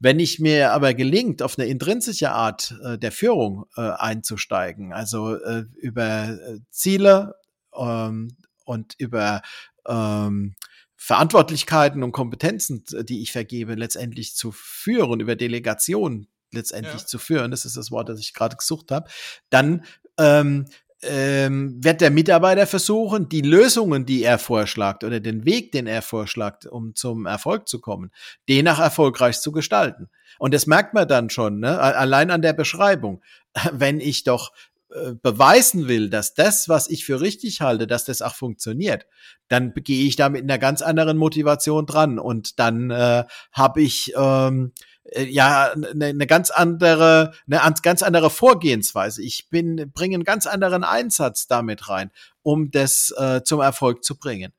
[0.00, 5.36] Wenn ich mir aber gelingt, auf eine intrinsische Art äh, der Führung äh, einzusteigen, also
[5.36, 7.34] äh, über äh, Ziele
[7.76, 8.34] ähm,
[8.64, 9.42] und über
[9.86, 10.54] ähm,
[10.96, 17.06] Verantwortlichkeiten und Kompetenzen, die ich vergebe, letztendlich zu führen, über Delegation letztendlich Ja.
[17.06, 19.08] zu führen, das ist das Wort, das ich gerade gesucht habe,
[19.50, 19.84] dann
[20.18, 20.66] ähm,
[21.02, 26.02] ähm, wird der Mitarbeiter versuchen, die Lösungen, die er vorschlägt oder den Weg, den er
[26.02, 28.10] vorschlägt, um zum Erfolg zu kommen,
[28.48, 30.10] den auch erfolgreich zu gestalten.
[30.38, 31.78] Und das merkt man dann schon, ne?
[31.78, 33.22] allein an der Beschreibung.
[33.72, 34.52] Wenn ich doch
[34.92, 39.06] äh, beweisen will, dass das, was ich für richtig halte, dass das auch funktioniert,
[39.48, 44.12] dann gehe ich da mit einer ganz anderen Motivation dran und dann äh, habe ich
[44.16, 44.72] ähm,
[45.12, 49.22] äh, ja eine, eine ganz andere eine an- ganz andere Vorgehensweise.
[49.22, 52.10] Ich bin bringe einen ganz anderen Einsatz damit rein,
[52.42, 54.52] um das äh, zum Erfolg zu bringen.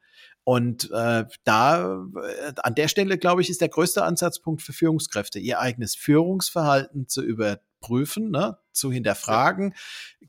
[0.43, 5.39] Und äh, da äh, an der Stelle glaube ich ist der größte Ansatzpunkt für Führungskräfte,
[5.39, 9.76] ihr eigenes Führungsverhalten zu überprüfen, ne, zu hinterfragen.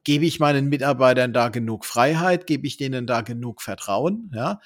[0.04, 2.46] Gebe ich meinen Mitarbeitern da genug Freiheit?
[2.46, 4.30] Gebe ich denen da genug Vertrauen?
[4.34, 4.60] Ja,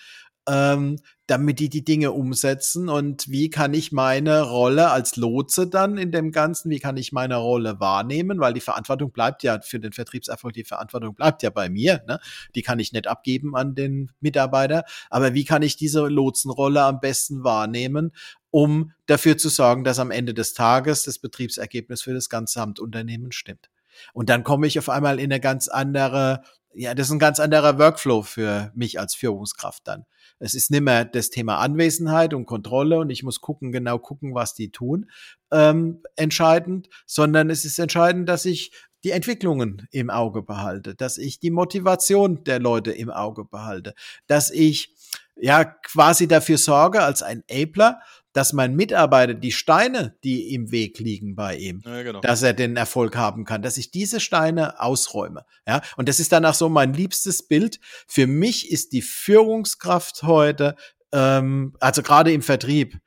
[0.48, 5.98] ähm, damit die die Dinge umsetzen und wie kann ich meine Rolle als Lotse dann
[5.98, 9.80] in dem Ganzen, wie kann ich meine Rolle wahrnehmen, weil die Verantwortung bleibt ja für
[9.80, 12.20] den Vertriebserfolg, die Verantwortung bleibt ja bei mir, ne?
[12.54, 17.00] die kann ich nicht abgeben an den Mitarbeiter, aber wie kann ich diese Lotsenrolle am
[17.00, 18.12] besten wahrnehmen,
[18.50, 23.32] um dafür zu sorgen, dass am Ende des Tages das Betriebsergebnis für das gesamte Unternehmen
[23.32, 23.68] stimmt.
[24.12, 27.40] Und dann komme ich auf einmal in eine ganz andere, ja, das ist ein ganz
[27.40, 30.04] anderer Workflow für mich als Führungskraft dann.
[30.38, 34.34] Es ist nicht mehr das Thema Anwesenheit und Kontrolle und ich muss gucken, genau gucken,
[34.34, 35.10] was die tun,
[35.50, 38.72] ähm, entscheidend, sondern es ist entscheidend, dass ich
[39.04, 43.94] die Entwicklungen im Auge behalte, dass ich die Motivation der Leute im Auge behalte,
[44.26, 44.94] dass ich
[45.36, 48.00] ja quasi dafür sorge als ein Enabler,
[48.36, 52.20] dass mein Mitarbeiter die Steine, die im Weg liegen bei ihm, Ja, genau.
[52.20, 55.46] dass er den Erfolg haben kann, dass ich diese Steine ausräume.
[55.66, 57.80] Ja, und das ist dann auch so mein liebstes Bild.
[58.06, 60.76] Für mich ist die Führungskraft heute,
[61.12, 62.98] ähm, also gerade im Vertrieb,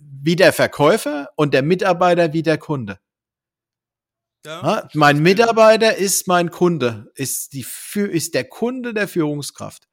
[0.00, 2.98] wie der Verkäufer und der Mitarbeiter wie der Kunde.
[4.46, 9.87] Ja, Ja, mein Mitarbeiter ist mein Kunde, ist, die, ist der Kunde der Führungskraft.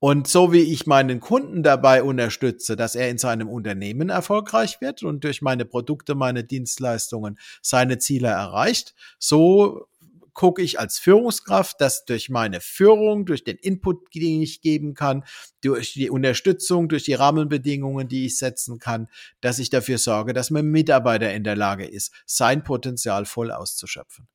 [0.00, 5.02] Und so wie ich meinen Kunden dabei unterstütze, dass er in seinem Unternehmen erfolgreich wird
[5.02, 9.86] und durch meine Produkte, meine Dienstleistungen seine Ziele erreicht, so
[10.32, 15.22] gucke ich als Führungskraft, dass durch meine Führung, durch den Input, den ich geben kann,
[15.60, 19.08] durch die Unterstützung, durch die Rahmenbedingungen, die ich setzen kann,
[19.42, 24.28] dass ich dafür sorge, dass mein Mitarbeiter in der Lage ist, sein Potenzial voll auszuschöpfen.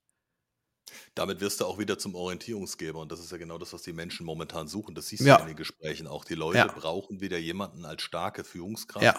[1.15, 3.93] Damit wirst du auch wieder zum Orientierungsgeber und das ist ja genau das, was die
[3.93, 4.95] Menschen momentan suchen.
[4.95, 5.37] Das siehst Ja.
[5.37, 6.25] du in den Gesprächen auch.
[6.25, 6.67] Die Leute Ja.
[6.67, 9.03] brauchen wieder jemanden als starke Führungskraft.
[9.05, 9.15] Ja.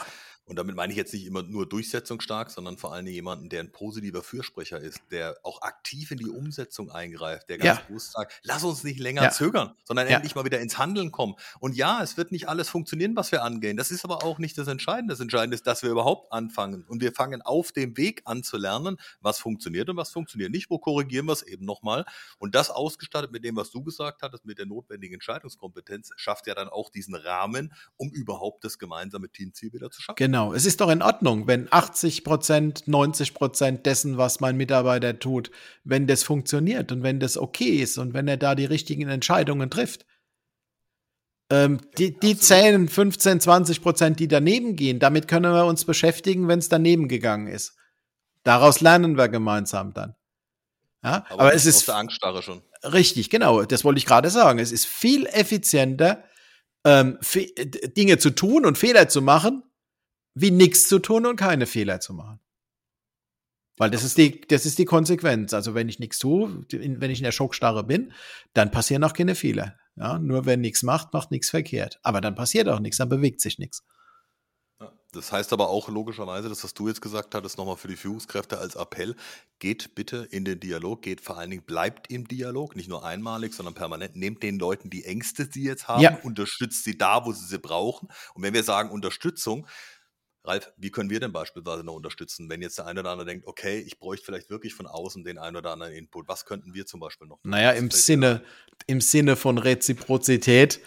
[0.48, 3.60] Und damit meine ich jetzt nicht immer nur durchsetzungsstark, sondern vor allen Dingen jemanden, der
[3.60, 7.84] ein positiver Fürsprecher ist, der auch aktiv in die Umsetzung eingreift, der ganz Ja.
[7.88, 9.30] bewusst sagt, lass uns nicht länger Ja.
[9.30, 10.14] zögern, sondern Ja.
[10.16, 11.34] endlich mal wieder ins Handeln kommen.
[11.58, 13.76] Und ja, es wird nicht alles funktionieren, was wir angehen.
[13.76, 15.14] Das ist aber auch nicht das Entscheidende.
[15.14, 16.84] Das Entscheidende ist, dass wir überhaupt anfangen.
[16.84, 20.70] Und wir fangen auf dem Weg an zu lernen, was funktioniert und was funktioniert nicht.
[20.70, 22.04] Wo korrigieren wir es eben nochmal?
[22.38, 26.54] Und das ausgestattet mit dem, was du gesagt hattest, mit der notwendigen Entscheidungskompetenz, schafft ja
[26.54, 30.16] dann auch diesen Rahmen, um überhaupt das gemeinsame Teamziel wieder zu schaffen.
[30.16, 30.35] Genau.
[30.36, 35.18] Genau, es ist doch in Ordnung, wenn 80 Prozent, 90 Prozent dessen, was mein Mitarbeiter
[35.18, 35.50] tut,
[35.82, 39.70] wenn das funktioniert und wenn das okay ist und wenn er da die richtigen Entscheidungen
[39.70, 40.04] trifft.
[41.48, 46.48] Ähm, die, die 10, 15, 20 Prozent, die daneben gehen, damit können wir uns beschäftigen,
[46.48, 47.74] wenn es daneben gegangen ist.
[48.42, 50.16] Daraus lernen wir gemeinsam dann.
[51.02, 52.60] Ja, aber, aber es ist aus der Angststarre schon.
[52.84, 53.62] Richtig, genau.
[53.62, 54.58] Das wollte ich gerade sagen.
[54.58, 56.24] Es ist viel effizienter,
[56.84, 57.18] ähm,
[57.96, 59.62] Dinge zu tun und Fehler zu machen,
[60.36, 62.38] wie nichts zu tun und keine Fehler zu machen.
[63.78, 65.52] Weil das ist die, das ist die Konsequenz.
[65.52, 68.12] Also wenn ich nichts tue, wenn ich in der Schockstarre bin,
[68.54, 69.76] dann passieren auch keine Fehler.
[69.96, 71.98] Ja, nur wer nichts macht, macht nichts verkehrt.
[72.02, 73.82] Aber dann passiert auch nichts, dann bewegt sich nichts.
[75.12, 78.58] Das heißt aber auch logischerweise, das, was du jetzt gesagt hattest, nochmal für die Führungskräfte
[78.58, 79.16] als Appell,
[79.58, 83.54] geht bitte in den Dialog, geht vor allen Dingen, bleibt im Dialog, nicht nur einmalig,
[83.54, 84.16] sondern permanent.
[84.16, 86.18] Nehmt den Leuten die Ängste, die sie jetzt haben, ja.
[86.22, 88.08] unterstützt sie da, wo sie sie brauchen.
[88.34, 89.66] Und wenn wir sagen Unterstützung,
[90.46, 93.46] Ralf, wie können wir denn beispielsweise noch unterstützen, wenn jetzt der eine oder andere denkt,
[93.46, 96.28] okay, ich bräuchte vielleicht wirklich von außen den einen oder anderen Input.
[96.28, 97.38] Was könnten wir zum Beispiel noch?
[97.42, 98.42] Naja, im Sinne,
[98.86, 100.80] im Sinne von Reziprozität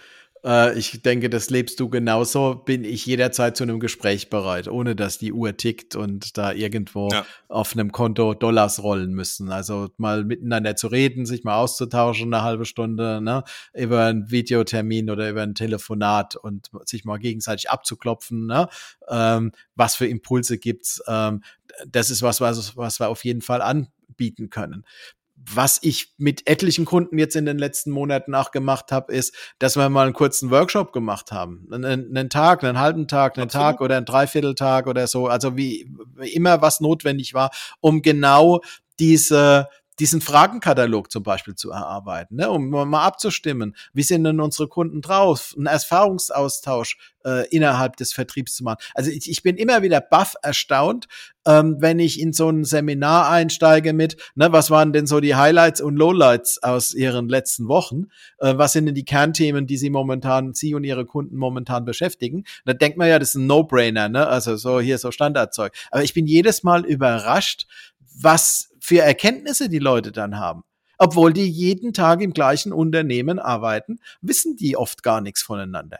[0.44, 2.56] äh, ich denke, das lebst du genauso.
[2.56, 7.10] Bin ich jederzeit zu einem Gespräch bereit, ohne dass die Uhr tickt und da irgendwo
[7.12, 7.26] ja.
[7.48, 9.52] auf einem Konto Dollars rollen müssen.
[9.52, 15.10] Also mal miteinander zu reden, sich mal auszutauschen, eine halbe Stunde, ne, über einen Videotermin
[15.10, 18.68] oder über ein Telefonat und sich mal gegenseitig abzuklopfen, ne,
[19.10, 21.02] ähm, was für Impulse gibt's.
[21.08, 21.44] Ähm,
[21.88, 24.86] das ist was, was, was wir auf jeden Fall anbieten können
[25.54, 29.76] was ich mit etlichen Kunden jetzt in den letzten Monaten auch gemacht habe, ist, dass
[29.76, 31.68] wir mal einen kurzen Workshop gemacht haben.
[31.72, 33.66] Einen, einen Tag, einen halben Tag, einen Absolut.
[33.66, 35.28] Tag oder einen Dreivierteltag oder so.
[35.28, 38.62] Also wie, wie immer was notwendig war, um genau
[39.00, 39.70] diese
[40.00, 45.02] diesen Fragenkatalog zum Beispiel zu erarbeiten, ne, um mal abzustimmen, wie sind denn unsere Kunden
[45.02, 48.80] drauf, einen Erfahrungsaustausch äh, innerhalb des Vertriebs zu machen.
[48.94, 51.08] Also ich, ich bin immer wieder baff erstaunt,
[51.46, 55.36] ähm, wenn ich in so ein Seminar einsteige mit, ne, was waren denn so die
[55.36, 58.06] Highlights und Lowlights aus Ihren letzten Wochen?
[58.38, 62.46] Äh, was sind denn die Kernthemen, die Sie momentan, Sie und Ihre Kunden momentan beschäftigen?
[62.66, 64.28] Da denkt man ja, das ist ein No-Brainer, ne?
[64.28, 65.74] Also so hier so Standardzeug.
[65.92, 67.68] Aber ich bin jedes Mal überrascht,
[68.22, 70.64] was für Erkenntnisse die Leute dann haben.
[70.98, 76.00] Obwohl die jeden Tag im gleichen Unternehmen arbeiten, wissen die oft gar nichts voneinander.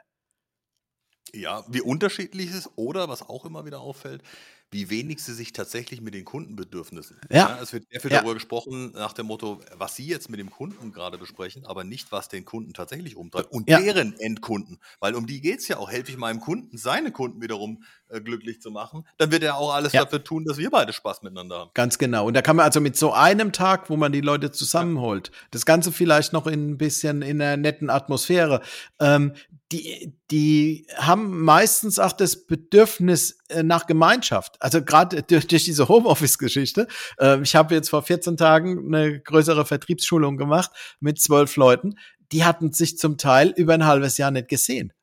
[1.34, 4.24] Ja, wie unterschiedlich ist oder was auch immer wieder auffällt,
[4.72, 7.20] wie wenig sie sich tatsächlich mit den Kundenbedürfnissen.
[7.30, 7.50] Ja.
[7.50, 8.18] ja es wird sehr viel ja.
[8.18, 12.12] darüber gesprochen, nach dem Motto, was sie jetzt mit dem Kunden gerade besprechen, aber nicht,
[12.12, 13.80] was den Kunden tatsächlich umtreibt und ja.
[13.80, 14.80] deren Endkunden.
[15.00, 15.90] Weil um die geht es ja auch.
[15.90, 19.74] Helfe ich meinem Kunden, seine Kunden wiederum äh, glücklich zu machen, dann wird er auch
[19.74, 21.72] alles dafür tun, dass wir beide Spaß miteinander haben.
[21.74, 22.26] Ganz genau.
[22.28, 25.66] Und da kann man also mit so einem Tag, wo man die Leute zusammenholt, das
[25.66, 28.62] Ganze vielleicht noch in ein bisschen in einer netten Atmosphäre,
[29.00, 29.34] ähm,
[29.72, 34.60] die, die haben meistens auch das Bedürfnis äh, nach Gemeinschaft.
[34.60, 36.88] Also gerade durch, durch diese Homeoffice-Geschichte.
[37.20, 41.96] Äh, ich habe jetzt vor 14 Tagen eine größere Vertriebsschulung gemacht mit zwölf Leuten.
[42.32, 44.94] Die hatten sich zum Teil über ein halbes Jahr nicht gesehen.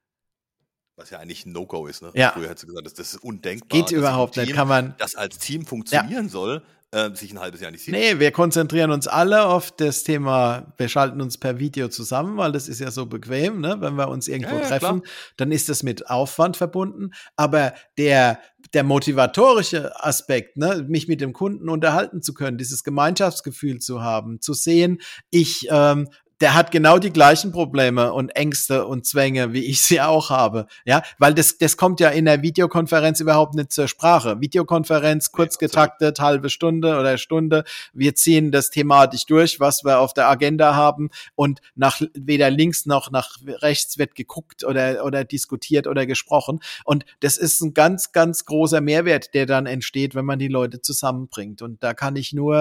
[0.96, 2.00] Was ja eigentlich ein No-Go ist.
[2.00, 2.10] Ne?
[2.14, 2.32] Ja.
[2.32, 3.68] Früher hättest du gesagt, das, das ist undenkbar.
[3.68, 4.54] Geht überhaupt Team, nicht.
[4.54, 4.94] Kann man.
[4.96, 6.30] Das als Team funktionieren ja.
[6.30, 7.92] soll, äh, sich ein halbes Jahr nicht sieht.
[7.92, 12.52] Nee, wir konzentrieren uns alle auf das Thema, wir schalten uns per Video zusammen, weil
[12.52, 13.76] das ist ja so bequem, ne?
[13.80, 15.02] wenn wir uns irgendwo ja, treffen,
[15.36, 17.10] dann ist das mit Aufwand verbunden.
[17.36, 18.40] Aber der,
[18.72, 24.40] der motivatorische Aspekt, ne, mich mit dem Kunden unterhalten zu können, dieses Gemeinschaftsgefühl zu haben,
[24.40, 26.08] zu sehen, ich ähm,
[26.40, 30.66] der hat genau die gleichen Probleme und Ängste und Zwänge, wie ich sie auch habe.
[30.84, 34.40] Ja, weil das, das kommt ja in der Videokonferenz überhaupt nicht zur Sprache.
[34.40, 37.64] Videokonferenz, kurz getaktet, halbe Stunde oder Stunde.
[37.94, 42.84] Wir ziehen das thematisch durch, was wir auf der Agenda haben und nach weder links
[42.84, 46.60] noch nach rechts wird geguckt oder, oder diskutiert oder gesprochen.
[46.84, 50.82] Und das ist ein ganz, ganz großer Mehrwert, der dann entsteht, wenn man die Leute
[50.82, 51.62] zusammenbringt.
[51.62, 52.56] Und da kann ich nur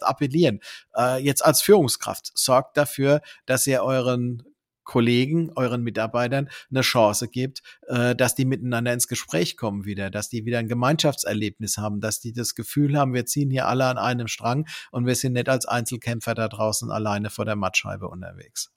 [0.00, 0.60] äh, appellieren.
[0.94, 4.42] Äh, jetzt als Führungskraft sorgt dafür, dafür, dass ihr euren
[4.84, 10.28] Kollegen, euren Mitarbeitern eine Chance gibt, äh, dass die miteinander ins Gespräch kommen wieder, dass
[10.28, 13.98] die wieder ein Gemeinschaftserlebnis haben, dass die das Gefühl haben, wir ziehen hier alle an
[13.98, 18.70] einem Strang und wir sind nicht als Einzelkämpfer da draußen alleine vor der Mattscheibe unterwegs.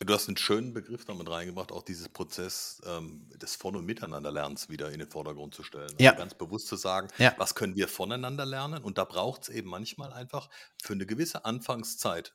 [0.00, 4.68] Du hast einen schönen Begriff damit reingebracht, auch dieses Prozess ähm, des Von- und Miteinanderlernens
[4.68, 5.84] wieder in den Vordergrund zu stellen.
[5.84, 6.12] Also ja.
[6.12, 7.34] ganz bewusst zu sagen, ja.
[7.38, 8.82] was können wir voneinander lernen?
[8.82, 10.50] Und da braucht es eben manchmal einfach
[10.82, 12.34] für eine gewisse Anfangszeit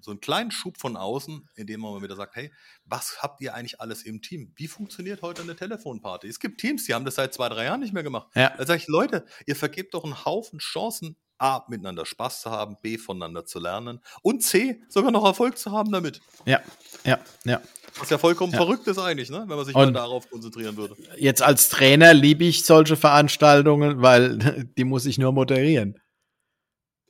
[0.00, 2.52] so einen kleinen Schub von außen, indem man mal wieder sagt, hey,
[2.84, 4.52] was habt ihr eigentlich alles im Team?
[4.56, 6.28] Wie funktioniert heute eine Telefonparty?
[6.28, 8.28] Es gibt Teams, die haben das seit zwei, drei Jahren nicht mehr gemacht.
[8.34, 8.52] Ja.
[8.56, 12.76] Da sage ich, Leute, ihr vergebt doch einen Haufen Chancen A, miteinander Spaß zu haben,
[12.82, 16.20] B, voneinander zu lernen und C, sogar noch Erfolg zu haben damit.
[16.44, 16.60] Ja,
[17.04, 17.62] ja, ja.
[17.98, 18.58] Was ja vollkommen Ja.
[18.58, 19.44] verrückt ist eigentlich, ne?
[19.48, 20.96] wenn man sich Und- mal darauf konzentrieren würde.
[21.16, 24.36] Jetzt als Trainer liebe ich solche Veranstaltungen, weil
[24.76, 25.98] die muss ich nur moderieren.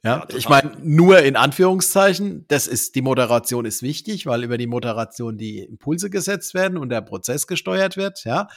[0.03, 4.67] Ja, ich meine, nur in Anführungszeichen, das ist, die Moderation ist wichtig, weil über die
[4.67, 8.49] Moderation die Impulse gesetzt werden und der Prozess gesteuert wird, ja.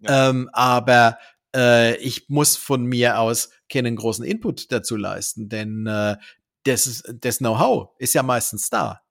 [0.00, 0.30] Ja.
[0.30, 1.18] Ähm, aber
[1.54, 6.16] äh, ich muss von mir aus keinen großen Input dazu leisten, denn äh,
[6.64, 9.02] das, das Know-how ist ja meistens da.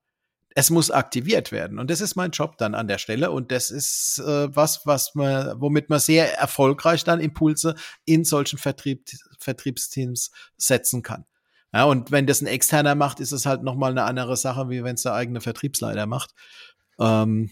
[0.58, 3.70] Es muss aktiviert werden und das ist mein Job dann an der Stelle und das
[3.70, 7.76] ist äh, was, was man, womit man sehr erfolgreich dann Impulse
[8.06, 9.06] in solchen Vertrieb,
[9.38, 11.26] Vertriebsteams setzen kann.
[11.74, 14.84] Ja, und wenn das ein externer macht, ist es halt nochmal eine andere Sache, wie
[14.84, 16.32] wenn es der eigene Vertriebsleiter macht.
[17.00, 17.52] Ähm,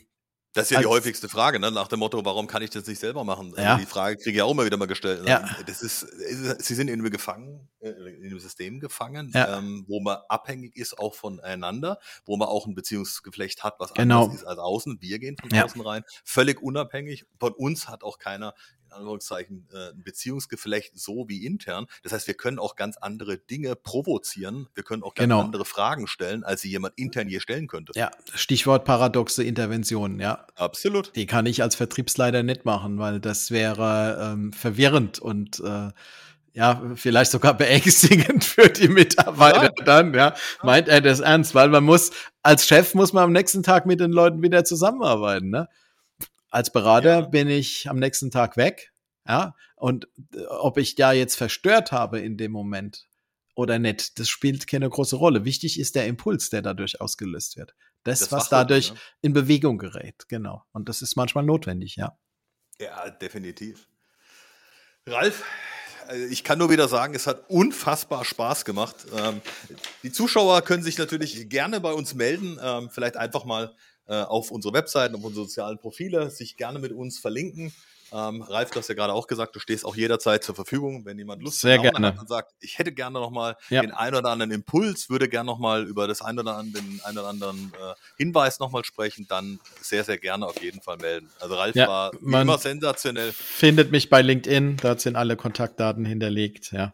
[0.56, 1.72] Das ist ja die häufigste Frage, ne?
[1.72, 3.48] nach dem Motto, warum kann ich das nicht selber machen?
[3.56, 3.76] Also Ja.
[3.78, 5.28] Die Frage kriege ich auch immer wieder mal gestellt.
[5.28, 5.50] Ja.
[5.66, 9.58] Das ist, ist- sie sind in einem gefangen, äh, in einem System gefangen, Ja.
[9.58, 14.26] ähm, wo man abhängig ist auch voneinander, wo man auch ein Beziehungsgeflecht hat, was Genau.
[14.26, 15.00] anders ist als außen.
[15.02, 15.66] Wir gehen von Ja.
[15.66, 17.26] außen rein, völlig unabhängig.
[17.40, 21.88] Von uns hat auch keiner in Anführungszeichen äh, ein Beziehungsgeflecht so wie intern.
[22.04, 24.68] Das heißt, wir können auch ganz andere Dinge provozieren.
[24.76, 25.42] Wir können auch ganz Genau.
[25.42, 27.94] andere Fragen stellen, als sie jemand intern je stellen könnte.
[27.96, 30.46] ja, Stichwort paradoxe Interventionen, ja.
[30.56, 31.16] Absolut.
[31.16, 35.90] Die kann ich als Vertriebsleiter nicht machen, weil das wäre ähm, verwirrend und äh,
[36.56, 40.36] ja, vielleicht sogar beängstigend für die Mitarbeiter dann, ja.
[40.62, 41.56] Meint er das ernst?
[41.56, 42.12] Weil man muss,
[42.44, 45.68] als Chef muss man am nächsten Tag mit den Leuten wieder zusammenarbeiten, ne?
[46.54, 47.22] Als Berater Ja.
[47.22, 48.94] bin ich am nächsten Tag weg,
[49.28, 49.56] ja.
[49.76, 53.08] Und äh, ob ich da jetzt verstört habe in dem Moment
[53.56, 55.46] oder nicht, das spielt keine große Rolle.
[55.46, 57.74] Wichtig ist der Impuls, der dadurch ausgelöst wird.
[58.04, 58.96] Das, Das was dadurch ja.
[59.22, 60.64] in Bewegung gerät, genau.
[60.74, 62.18] Und das ist manchmal notwendig, ja.
[62.80, 63.88] Ja, definitiv.
[65.08, 65.44] Ralf,
[66.08, 68.96] also ich kann nur wieder sagen, es hat unfassbar Spaß gemacht.
[69.18, 69.42] Ähm,
[70.04, 73.70] die Zuschauer können sich natürlich gerne bei uns melden, ähm, vielleicht einfach mal äh,
[74.08, 77.74] auf unsere Webseiten, auf unsere sozialen Profile, sich gerne mit uns verlinken.
[78.12, 81.18] Ähm, Ralf, du hast ja gerade auch gesagt, du stehst auch jederzeit zur Verfügung, wenn
[81.18, 82.10] jemand Lust Sehr gerne.
[82.10, 83.82] hat und sagt, ich hätte gerne noch mal Ja.
[83.82, 87.02] den einen oder anderen Impuls, würde gerne noch mal über das ein oder andere, den
[87.02, 90.98] einen oder anderen äh, Hinweis noch mal sprechen, dann sehr, sehr gerne auf jeden Fall
[90.98, 91.32] melden.
[91.40, 93.34] Also Ralf Ja, war immer sensationell.
[93.34, 96.94] Findet mich bei LinkedIn, dort sind alle Kontaktdaten hinterlegt, ja.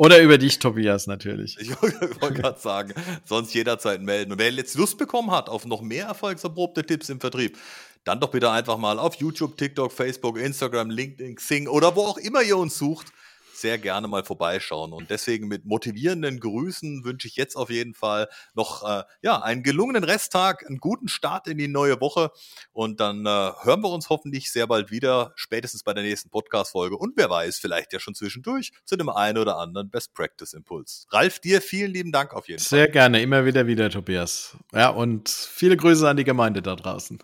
[0.00, 1.58] Oder über dich, Tobias, natürlich.
[1.60, 2.94] Ich wollte gerade sagen,
[3.26, 4.32] sonst jederzeit melden.
[4.32, 7.58] Und wer jetzt Lust bekommen hat auf noch mehr erfolgserprobte Tipps im Vertrieb,
[8.04, 12.16] dann doch bitte einfach mal auf YouTube, TikTok, Facebook, Instagram, LinkedIn, Xing oder wo auch
[12.16, 13.12] immer ihr uns sucht,
[13.60, 14.92] sehr gerne mal vorbeischauen.
[14.92, 19.62] Und deswegen mit motivierenden Grüßen wünsche ich jetzt auf jeden Fall noch äh, ja, einen
[19.62, 22.30] gelungenen Resttag, einen guten Start in die neue Woche.
[22.72, 23.28] Und dann äh,
[23.62, 26.96] hören wir uns hoffentlich sehr bald wieder, spätestens bei der nächsten Podcast-Folge.
[26.96, 31.06] Und wer weiß, vielleicht ja schon zwischendurch zu dem einen oder anderen Best-Practice-Impuls.
[31.10, 32.78] Ralf, dir vielen lieben Dank auf jeden Fall.
[32.78, 34.56] Sehr gerne, immer wieder wieder, Tobias.
[34.72, 37.18] Ja, und viele Grüße an die Gemeinde da draußen.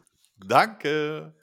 [0.45, 1.34] Danke.